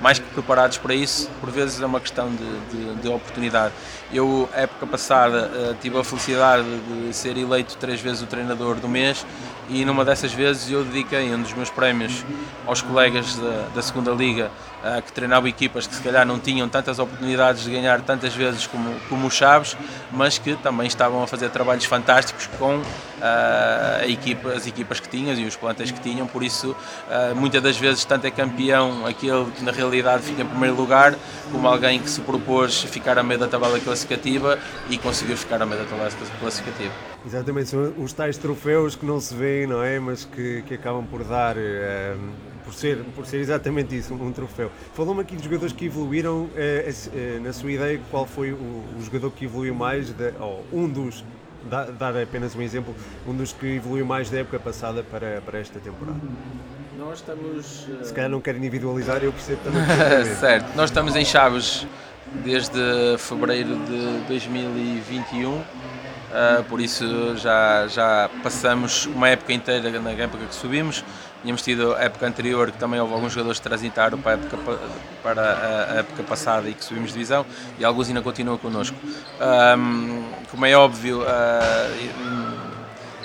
mais 0.00 0.18
que 0.18 0.26
preparados 0.30 0.78
para 0.78 0.94
isso, 0.94 1.30
por 1.40 1.50
vezes 1.50 1.80
é 1.80 1.86
uma 1.86 2.00
questão 2.00 2.30
de, 2.30 2.60
de, 2.70 3.02
de 3.02 3.08
oportunidade. 3.08 3.74
Eu, 4.12 4.48
época 4.54 4.86
passada, 4.86 5.50
eh, 5.54 5.74
tive 5.80 5.98
a 5.98 6.04
felicidade 6.04 6.64
de 6.64 7.14
ser 7.14 7.36
eleito 7.36 7.76
três 7.76 8.00
vezes 8.00 8.22
o 8.22 8.26
treinador 8.26 8.76
do 8.76 8.88
mês 8.88 9.26
e 9.70 9.84
numa 9.84 10.04
dessas 10.04 10.32
vezes 10.32 10.70
eu 10.70 10.84
dediquei 10.84 11.32
um 11.32 11.40
dos 11.40 11.52
meus 11.52 11.70
prémios 11.70 12.24
aos 12.66 12.82
colegas 12.82 13.36
da, 13.36 13.68
da 13.74 13.82
segunda 13.82 14.10
liga 14.10 14.50
uh, 14.82 15.00
que 15.00 15.12
treinavam 15.12 15.48
equipas 15.48 15.86
que 15.86 15.94
se 15.94 16.02
calhar 16.02 16.26
não 16.26 16.38
tinham 16.38 16.68
tantas 16.68 16.98
oportunidades 16.98 17.62
de 17.62 17.70
ganhar 17.70 18.00
tantas 18.00 18.34
vezes 18.34 18.66
como, 18.66 18.92
como 19.08 19.26
o 19.26 19.30
Chaves, 19.30 19.76
mas 20.10 20.38
que 20.38 20.56
também 20.56 20.86
estavam 20.86 21.22
a 21.22 21.26
fazer 21.26 21.50
trabalhos 21.50 21.84
fantásticos 21.84 22.48
com 22.58 22.78
uh, 22.78 22.84
a 24.00 24.06
equipa, 24.06 24.50
as 24.50 24.66
equipas 24.66 24.98
que 24.98 25.08
tinham 25.08 25.34
e 25.34 25.46
os 25.46 25.56
plantéis 25.56 25.90
que 25.90 26.00
tinham, 26.00 26.26
por 26.26 26.42
isso 26.42 26.70
uh, 26.72 27.34
muitas 27.36 27.62
das 27.62 27.76
vezes 27.76 28.04
tanto 28.04 28.26
é 28.26 28.30
campeão 28.30 29.06
aquele 29.06 29.50
que 29.52 29.62
na 29.62 29.70
realidade 29.70 30.24
fica 30.24 30.42
em 30.42 30.46
primeiro 30.46 30.74
lugar, 30.74 31.14
como 31.52 31.68
alguém 31.68 32.00
que 32.00 32.10
se 32.10 32.20
propôs 32.20 32.82
ficar 32.82 33.18
a 33.18 33.22
meio 33.22 33.38
da 33.38 33.46
tabela 33.46 33.78
classificativa 33.78 34.58
e 34.88 34.98
conseguiu 34.98 35.36
ficar 35.36 35.62
a 35.62 35.66
meio 35.66 35.82
da 35.82 35.88
tabela 35.88 36.10
classificativa. 36.40 37.09
Exatamente, 37.26 37.68
são 37.68 37.92
os 37.98 38.12
tais 38.12 38.38
troféus 38.38 38.96
que 38.96 39.04
não 39.04 39.20
se 39.20 39.34
vêem, 39.34 39.66
não 39.66 39.82
é? 39.82 39.98
Mas 39.98 40.24
que, 40.24 40.62
que 40.62 40.74
acabam 40.74 41.04
por 41.04 41.22
dar, 41.22 41.56
eh, 41.56 42.16
por, 42.64 42.72
ser, 42.72 42.98
por 43.14 43.26
ser 43.26 43.38
exatamente 43.38 43.96
isso, 43.96 44.14
um, 44.14 44.32
troféu. 44.32 44.70
Falou-me 44.94 45.20
aqui 45.20 45.36
de 45.36 45.44
jogadores 45.44 45.72
que 45.72 45.84
evoluíram, 45.84 46.48
eh, 46.56 46.90
eh, 47.14 47.38
na 47.42 47.52
sua 47.52 47.72
ideia, 47.72 48.00
qual 48.10 48.26
foi 48.26 48.52
o, 48.52 48.56
o, 48.56 49.02
jogador 49.02 49.30
que 49.32 49.44
evoluiu 49.44 49.74
mais, 49.74 50.10
de, 50.10 50.32
ou 50.40 50.64
um 50.72 50.88
dos 50.88 51.24
dar 51.68 52.16
apenas 52.16 52.56
um 52.56 52.62
exemplo, 52.62 52.94
um 53.28 53.34
dos 53.34 53.52
que 53.52 53.76
evoluiu 53.76 54.06
mais 54.06 54.30
da 54.30 54.38
época 54.38 54.58
passada 54.58 55.02
para, 55.02 55.42
para 55.42 55.58
esta 55.58 55.78
temporada. 55.78 56.18
Nós 56.98 57.18
estamos. 57.18 57.86
Se 58.02 58.14
calhar 58.14 58.30
não 58.30 58.40
quero 58.40 58.56
individualizar, 58.56 59.22
eu 59.22 59.30
percebo 59.30 59.60
também. 59.62 59.82
certo, 60.36 60.74
nós 60.74 60.88
estamos 60.88 61.14
em 61.16 61.24
Chaves 61.24 61.86
desde 62.42 63.18
fevereiro 63.18 63.76
de 63.84 64.26
2021 64.26 65.62
Uh, 66.30 66.62
por 66.64 66.80
isso 66.80 67.36
já, 67.36 67.88
já 67.88 68.30
passamos 68.42 69.06
uma 69.06 69.28
época 69.28 69.52
inteira 69.52 69.90
na 69.98 70.10
época 70.12 70.44
que 70.46 70.54
subimos. 70.54 71.04
Tínhamos 71.42 71.62
tido 71.62 71.94
a 71.94 72.02
época 72.02 72.26
anterior 72.26 72.70
que 72.70 72.78
também 72.78 73.00
houve 73.00 73.14
alguns 73.14 73.32
jogadores 73.32 73.58
que 73.58 73.66
transitaram 73.66 74.18
para 74.18 74.32
a 74.32 74.34
época, 74.34 74.58
para 75.22 75.88
a 75.90 75.94
época 76.00 76.22
passada 76.22 76.68
e 76.68 76.74
que 76.74 76.84
subimos 76.84 77.12
divisão 77.12 77.46
e 77.78 77.84
alguns 77.84 78.08
ainda 78.08 78.20
continuam 78.20 78.58
connosco. 78.58 78.96
Um, 79.76 80.22
como 80.50 80.66
é 80.66 80.76
óbvio, 80.76 81.22
uh, 81.22 82.49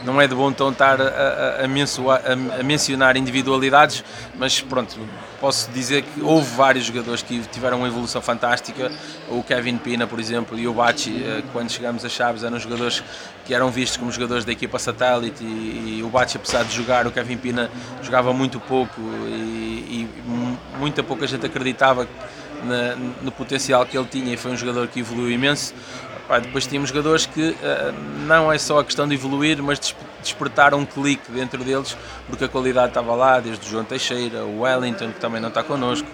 não 0.05 0.21
é 0.21 0.27
de 0.27 0.35
bom 0.35 0.51
tom 0.51 0.71
estar 0.71 1.01
a, 1.01 1.05
a, 1.05 1.61
a, 1.61 2.59
a, 2.59 2.63
mencionar 2.63 3.17
individualidades, 3.17 4.03
mas 4.35 4.61
pronto, 4.61 4.97
posso 5.41 5.69
dizer 5.71 6.03
que 6.03 6.21
houve 6.21 6.55
vários 6.55 6.85
jogadores 6.85 7.21
que 7.21 7.39
tiveram 7.51 7.77
uma 7.77 7.87
evolução 7.87 8.21
fantástica. 8.21 8.91
O 9.29 9.43
Kevin 9.43 9.77
Pina, 9.77 10.07
por 10.07 10.19
exemplo, 10.19 10.57
e 10.57 10.67
o 10.67 10.73
Bachi, 10.73 11.23
eh, 11.23 11.43
quando 11.51 11.69
chegamos 11.69 12.05
a 12.05 12.09
Chaves, 12.09 12.43
eram 12.43 12.59
jogadores 12.59 13.03
que 13.45 13.53
eram 13.53 13.69
vistos 13.69 13.97
como 13.97 14.11
jogadores 14.11 14.45
da 14.45 14.51
equipa 14.51 14.79
satélite. 14.79 15.43
E, 15.43 15.97
e 15.99 16.03
o 16.03 16.09
Bachi, 16.09 16.37
apesar 16.37 16.63
de 16.63 16.73
jogar, 16.73 17.05
o 17.07 17.11
Kevin 17.11 17.37
Pina 17.37 17.69
jogava 18.01 18.33
muito 18.33 18.59
pouco 18.59 19.01
e, 19.27 20.07
e 20.07 20.09
muita 20.79 21.03
pouca 21.03 21.27
gente 21.27 21.45
acreditava 21.45 22.07
na, 22.63 22.95
no 23.21 23.31
potencial 23.31 23.85
que 23.85 23.97
ele 23.97 24.07
tinha 24.07 24.33
e 24.33 24.37
foi 24.37 24.51
um 24.51 24.57
jogador 24.57 24.87
que 24.87 24.99
evoluiu 24.99 25.31
imenso. 25.31 25.73
Pá, 26.27 26.39
depois 26.39 26.65
tínhamos 26.65 26.89
jogadores 26.89 27.27
que 27.27 27.49
uh, 27.49 27.55
não 28.25 28.51
é 28.51 28.57
só 28.57 28.79
a 28.79 28.83
questão 28.83 29.07
de 29.07 29.13
evoluir, 29.13 29.61
mas 29.61 29.79
despertaram 30.23 30.79
um 30.79 30.85
clique 30.85 31.31
dentro 31.31 31.63
deles, 31.63 31.95
porque 32.27 32.45
a 32.45 32.47
qualidade 32.47 32.87
estava 32.87 33.13
lá, 33.13 33.39
desde 33.39 33.63
o 33.67 33.69
João 33.69 33.83
Teixeira, 33.83 34.43
o 34.43 34.61
Wellington, 34.61 35.11
que 35.11 35.19
também 35.19 35.39
não 35.39 35.49
está 35.49 35.61
connosco, 35.61 36.07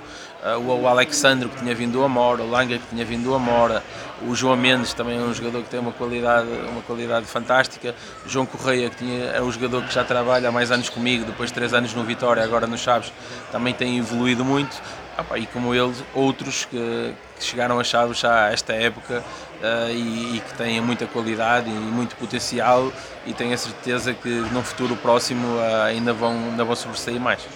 uh, 0.44 0.60
o 0.60 0.86
Alexandre, 0.86 1.48
que 1.48 1.58
tinha 1.60 1.74
vindo 1.74 1.94
do 1.94 2.04
Amora, 2.04 2.44
o 2.44 2.50
Langa, 2.50 2.78
que 2.78 2.88
tinha 2.90 3.06
vindo 3.06 3.24
do 3.24 3.34
Amora, 3.34 3.82
o 4.28 4.36
João 4.36 4.58
Mendes, 4.58 4.94
também 4.94 5.18
é 5.18 5.22
um 5.22 5.34
jogador 5.34 5.64
que 5.64 5.70
tem 5.70 5.80
uma 5.80 5.94
qualidade, 5.94 6.50
uma 6.70 6.82
qualidade 6.82 7.26
fantástica, 7.26 7.96
o 8.26 8.30
João 8.30 8.46
Correia, 8.46 8.90
que 8.90 8.98
tinha, 8.98 9.28
é 9.28 9.42
um 9.42 9.50
jogador 9.50 9.82
que 9.84 9.94
já 9.94 10.04
trabalha 10.04 10.50
há 10.50 10.52
mais 10.52 10.72
anos 10.72 10.90
comigo, 10.90 11.24
depois 11.24 11.52
de 11.52 11.54
três 11.54 11.74
anos 11.74 11.94
no 11.94 12.04
Vitória, 12.04 12.44
agora 12.44 12.68
no 12.68 12.78
Chaves, 12.78 13.14
também 13.50 13.74
tem 13.74 13.98
evoluído 13.98 14.44
muito. 14.44 14.76
Ah, 15.18 15.38
e 15.38 15.46
como 15.46 15.76
eles, 15.76 16.04
outros 16.14 16.66
que, 16.66 17.14
que, 17.38 17.44
chegaram 17.44 17.80
a 17.80 17.84
Chaves 17.84 18.20
já 18.20 18.48
a 18.48 18.52
esta 18.52 18.74
época 18.74 19.24
uh, 19.62 19.92
e, 19.92 20.38
e, 20.38 20.40
que 20.40 20.54
têm 20.56 20.82
muita 20.82 21.06
qualidade 21.06 21.70
e 21.70 21.74
muito 21.74 22.16
potencial 22.16 22.92
e 23.26 23.34
tenho 23.34 23.54
a 23.54 23.58
certeza 23.58 24.14
que 24.14 24.30
no 24.30 24.62
futuro 24.62 24.96
próximo 24.96 25.46
uh, 25.48 25.84
ainda, 25.84 26.14
vão, 26.14 26.34
ainda 26.34 26.64
vão 26.64 26.76
sobressair 26.76 27.20
mais. 27.20 27.48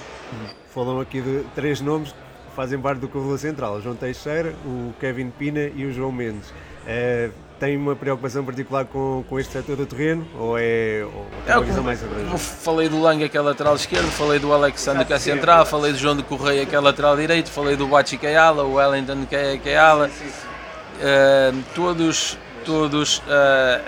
Falam 0.73 0.99
aqui 0.99 1.21
de 1.21 1.43
três 1.55 1.81
nomes 1.81 2.11
que 2.11 2.55
fazem 2.55 2.79
parte 2.79 2.99
do 2.99 3.07
Corredor 3.07 3.37
Central, 3.37 3.75
o 3.75 3.81
João 3.81 3.95
Teixeira, 3.95 4.53
o 4.65 4.93
Kevin 4.99 5.29
Pina 5.29 5.71
e 5.75 5.85
o 5.85 5.91
João 5.91 6.11
Mendes. 6.11 6.49
Uh, 6.49 7.31
tem 7.59 7.77
uma 7.77 7.95
preocupação 7.95 8.43
particular 8.43 8.85
com, 8.85 9.23
com 9.29 9.39
este 9.39 9.53
setor 9.53 9.77
do 9.77 9.85
terreno 9.85 10.27
ou 10.37 10.57
é 10.57 11.05
ou 11.05 11.25
é, 11.47 11.55
uma 11.55 11.63
visão 11.63 11.83
mais 11.83 12.03
abrangente? 12.03 12.37
Falei 12.37 12.89
do 12.89 13.01
Langa 13.01 13.29
que 13.29 13.37
é 13.37 13.41
lateral 13.41 13.75
esquerdo, 13.75 14.07
falei 14.11 14.39
do 14.39 14.51
Alexandre 14.51 15.05
que 15.05 15.13
é 15.13 15.19
central, 15.19 15.65
falei 15.65 15.93
do 15.93 15.97
João 15.97 16.17
de 16.17 16.23
Correia 16.23 16.65
que 16.65 16.75
é 16.75 16.79
lateral 16.79 17.15
direito, 17.15 17.49
falei 17.49 17.75
do 17.75 17.87
Bachi 17.87 18.17
que 18.17 18.27
é 18.27 18.35
ala, 18.35 18.63
o 18.63 18.73
Wellington 18.73 19.25
que 19.25 19.35
é, 19.35 19.57
que 19.57 19.69
é 19.69 19.77
ala. 19.77 20.09
Uh, 20.95 21.63
todos, 21.73 22.37
todos 22.63 23.17
uh, 23.19 23.83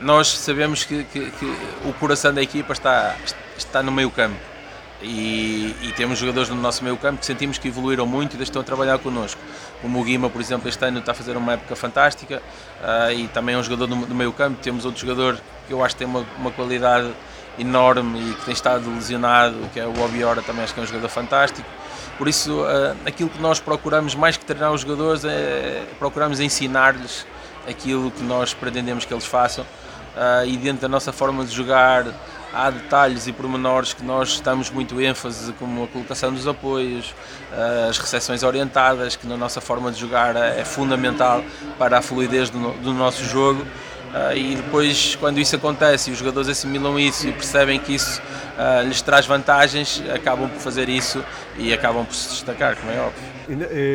nós 0.00 0.28
sabemos 0.28 0.84
que, 0.84 1.04
que, 1.04 1.30
que, 1.30 1.56
o 1.84 1.92
coração 1.94 2.34
da 2.34 2.42
equipa 2.42 2.72
está, 2.72 3.14
está 3.56 3.82
no 3.82 3.92
meio 3.92 4.10
campo 4.10 4.36
e, 5.02 5.74
e, 5.82 5.92
temos 5.96 6.18
jogadores 6.18 6.48
no 6.50 6.56
nosso 6.56 6.84
meio 6.84 6.96
campo 6.96 7.20
que 7.20 7.26
sentimos 7.26 7.56
que 7.58 7.68
evoluíram 7.68 8.06
muito 8.06 8.36
e 8.36 8.42
estão 8.42 8.60
a 8.60 8.64
trabalhar 8.64 8.98
connosco. 8.98 9.40
O 9.82 10.04
Guima, 10.04 10.28
por 10.28 10.40
exemplo, 10.40 10.68
este 10.68 10.84
ano 10.84 10.98
está 10.98 11.12
a 11.12 11.14
fazer 11.14 11.36
uma 11.36 11.54
época 11.54 11.74
fantástica 11.74 12.42
uh, 12.82 13.10
e 13.12 13.26
também 13.28 13.54
é 13.54 13.58
um 13.58 13.62
jogador 13.62 13.86
do, 13.86 14.06
do, 14.06 14.14
meio 14.14 14.32
campo. 14.32 14.58
Temos 14.60 14.84
outro 14.84 15.00
jogador 15.00 15.40
que 15.66 15.72
eu 15.72 15.82
acho 15.82 15.94
que 15.94 16.00
tem 16.00 16.08
uma, 16.08 16.26
uma 16.38 16.50
qualidade 16.50 17.10
enorme 17.58 18.30
e 18.30 18.34
que 18.34 18.44
tem 18.44 18.54
estado 18.54 18.90
lesionado, 18.90 19.56
que 19.72 19.80
é 19.80 19.86
o 19.86 20.02
Obiora, 20.02 20.42
também 20.42 20.64
acho 20.64 20.74
que 20.74 20.80
é 20.80 20.82
um 20.82 20.86
jogador 20.86 21.08
fantástico. 21.08 21.68
Por 22.20 22.28
isso, 22.28 22.52
uh, 22.52 22.94
aquilo 23.06 23.30
que 23.30 23.40
nós 23.40 23.60
procuramos, 23.60 24.14
mais 24.14 24.36
que 24.36 24.44
treinar 24.44 24.70
os 24.72 24.82
jogadores, 24.82 25.24
é 25.24 25.86
procuramos 25.98 26.38
ensinar-lhes 26.38 27.24
aquilo 27.66 28.10
que 28.10 28.22
nós 28.22 28.52
pretendemos 28.52 29.06
que 29.06 29.14
eles 29.14 29.24
façam 29.24 29.64
uh, 29.64 30.44
e 30.46 30.54
dentro 30.58 30.82
da 30.82 30.88
nossa 30.88 31.14
forma 31.14 31.46
de 31.46 31.50
jogar 31.56 32.04
há 32.52 32.68
detalhes 32.68 33.26
e 33.26 33.32
pormenores 33.32 33.94
que 33.94 34.04
nós 34.04 34.38
damos 34.38 34.68
muito 34.68 35.00
ênfase, 35.00 35.50
como 35.54 35.84
a 35.84 35.86
colocação 35.86 36.30
dos 36.30 36.46
apoios, 36.46 37.14
eh, 37.52 37.86
as 37.88 37.96
recepções 37.96 38.42
orientadas, 38.42 39.14
que 39.14 39.24
na 39.24 39.36
nossa 39.36 39.60
forma 39.60 39.92
de 39.92 40.00
jogar 40.00 40.34
é 40.34 40.64
fundamental 40.64 41.44
para 41.78 41.98
a 41.98 42.02
fluidez 42.02 42.50
do, 42.50 42.92
nosso 42.92 43.24
jogo. 43.24 43.64
E 44.34 44.56
depois, 44.56 45.14
quando 45.14 45.38
isso 45.38 45.54
acontece 45.54 46.10
e 46.10 46.12
os 46.12 46.18
jogadores 46.18 46.48
assimilam 46.48 46.98
isso 46.98 47.28
e 47.28 47.32
percebem 47.32 47.78
que 47.78 47.94
isso 47.94 48.20
uh, 48.60 48.86
lhes 48.86 49.00
traz 49.00 49.26
vantagens, 49.26 50.02
acabam 50.14 50.48
por 50.48 50.60
fazer 50.60 50.88
isso 50.88 51.24
e 51.58 51.72
acabam 51.72 52.04
por 52.04 52.14
se 52.14 52.28
destacar, 52.30 52.76
como 52.76 52.92
é 52.92 53.00
óbvio. 53.00 53.22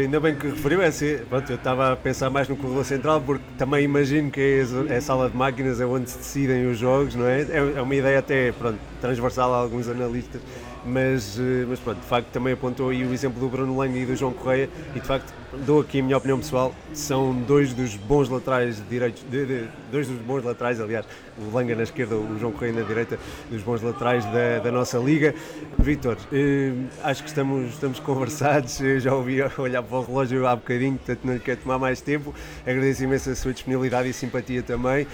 Ainda, 0.04 0.20
bem 0.20 0.36
que 0.36 0.48
referiu, 0.48 0.82
assim, 0.82 1.18
pronto, 1.30 1.50
eu 1.50 1.56
estava 1.56 1.94
a 1.94 1.96
pensar 1.96 2.30
mais 2.30 2.50
no 2.50 2.58
corredor 2.58 2.84
central, 2.84 3.22
porque 3.22 3.44
também 3.58 3.86
imagino 3.86 4.30
que 4.30 4.66
é, 4.90 4.94
é 4.94 4.98
a 4.98 5.02
sala 5.02 5.30
de 5.30 5.38
máquinas, 5.38 5.80
é 5.80 5.86
onde 5.86 6.10
se 6.10 6.18
decidem 6.18 6.68
os 6.68 6.78
jogos, 6.78 7.16
não 7.16 7.26
é? 7.26 7.42
É, 7.44 7.74
é 7.78 7.82
uma 7.82 7.96
ideia 7.96 8.20
até 8.20 8.52
pronto, 8.52 8.80
transversal 9.00 9.54
a 9.54 9.58
alguns 9.58 9.88
analistas 9.88 10.42
mas, 10.86 11.40
eh, 11.40 11.66
mas 11.68 11.80
pronto, 11.80 12.00
de 12.00 12.06
facto 12.06 12.28
também 12.28 12.54
apontou 12.54 12.90
aí 12.90 13.04
o 13.04 13.14
exemplo 13.14 13.40
do 13.40 13.50
Bruno 13.50 13.76
Lange 13.78 14.00
e 14.00 14.06
do 14.06 14.16
João 14.16 14.32
Correia 14.32 14.70
e 14.96 15.00
de 15.00 15.06
facto 15.06 15.34
dou 15.66 15.82
aqui 15.82 16.00
a 16.00 16.04
minha 16.04 16.18
opinião 16.18 16.38
pessoal, 16.38 16.74
são 16.94 17.34
dois 17.34 17.74
dos 17.74 17.96
bons 17.96 18.30
laterais 18.30 18.82
direitos, 18.90 19.24
de, 19.30 19.46
de, 19.46 19.68
dois 19.92 20.08
dos 20.08 20.18
bons 20.20 20.44
laterais, 20.44 20.82
aliás, 20.82 21.06
o 21.38 21.56
Langa 21.56 21.76
na 21.76 21.84
esquerda, 21.84 22.16
o 22.16 22.38
João 22.40 22.52
Correia 22.52 22.74
na 22.74 22.82
direita, 22.82 23.18
dos 23.50 23.62
bons 23.62 23.82
laterais 23.82 24.26
da, 24.26 24.60
da 24.60 24.72
nossa 24.72 24.98
liga. 24.98 25.34
Vitor, 25.78 26.18
eh, 26.32 26.74
acho 27.04 27.24
que 27.24 27.30
estamos, 27.30 27.74
estamos 27.74 28.00
conversados, 28.00 28.80
eu 28.82 29.00
já 29.00 29.14
ouvi 29.14 29.38
olhar 29.58 29.84
para 29.84 29.98
o 29.98 30.04
relógio 30.04 30.46
há 30.48 30.56
bocadinho, 30.56 30.98
portanto 30.98 31.20
não 31.24 31.40
quero 31.40 31.62
tomar 31.62 31.80
mais 31.80 32.02
tempo, 32.02 32.34
agradeço 32.62 33.04
imenso 33.04 33.30
a 33.30 33.36
sua 33.36 33.54
disponibilidade 33.54 34.10
e 34.10 34.14
simpatia 34.14 34.62
também. 34.62 35.08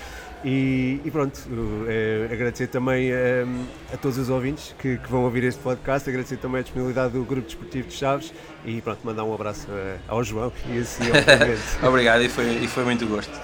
E, 0.44 1.00
e 1.06 1.12
pronto, 1.12 1.40
é, 1.88 2.28
agradecer 2.32 2.68
também 2.68 3.12
a, 3.14 3.94
a, 3.94 3.98
todos 3.98 4.18
os 4.18 4.30
ouvintes 4.30 4.74
que, 4.80 4.98
que, 4.98 5.10
vão 5.10 5.24
ouvir 5.24 5.44
este 5.44 5.62
podcast, 5.62 6.10
agradecer 6.10 6.38
também 6.38 6.62
a 6.62 6.64
disponibilidade 6.64 7.14
do 7.14 7.24
Grupo 7.24 7.46
Desportivo 7.46 7.88
de 7.88 7.94
Chaves 7.94 8.34
e 8.66 8.82
pronto, 8.82 9.00
mandar 9.04 9.24
um 9.24 9.34
abraço 9.34 9.68
ao 10.08 10.24
João 10.24 10.52
e 10.68 10.80
assim, 10.80 11.04
Obrigado 11.88 12.24
e 12.24 12.30
foi, 12.30 12.46
e 12.56 12.68
foi 12.68 12.84
muito 12.84 13.06
gosto. 13.06 13.40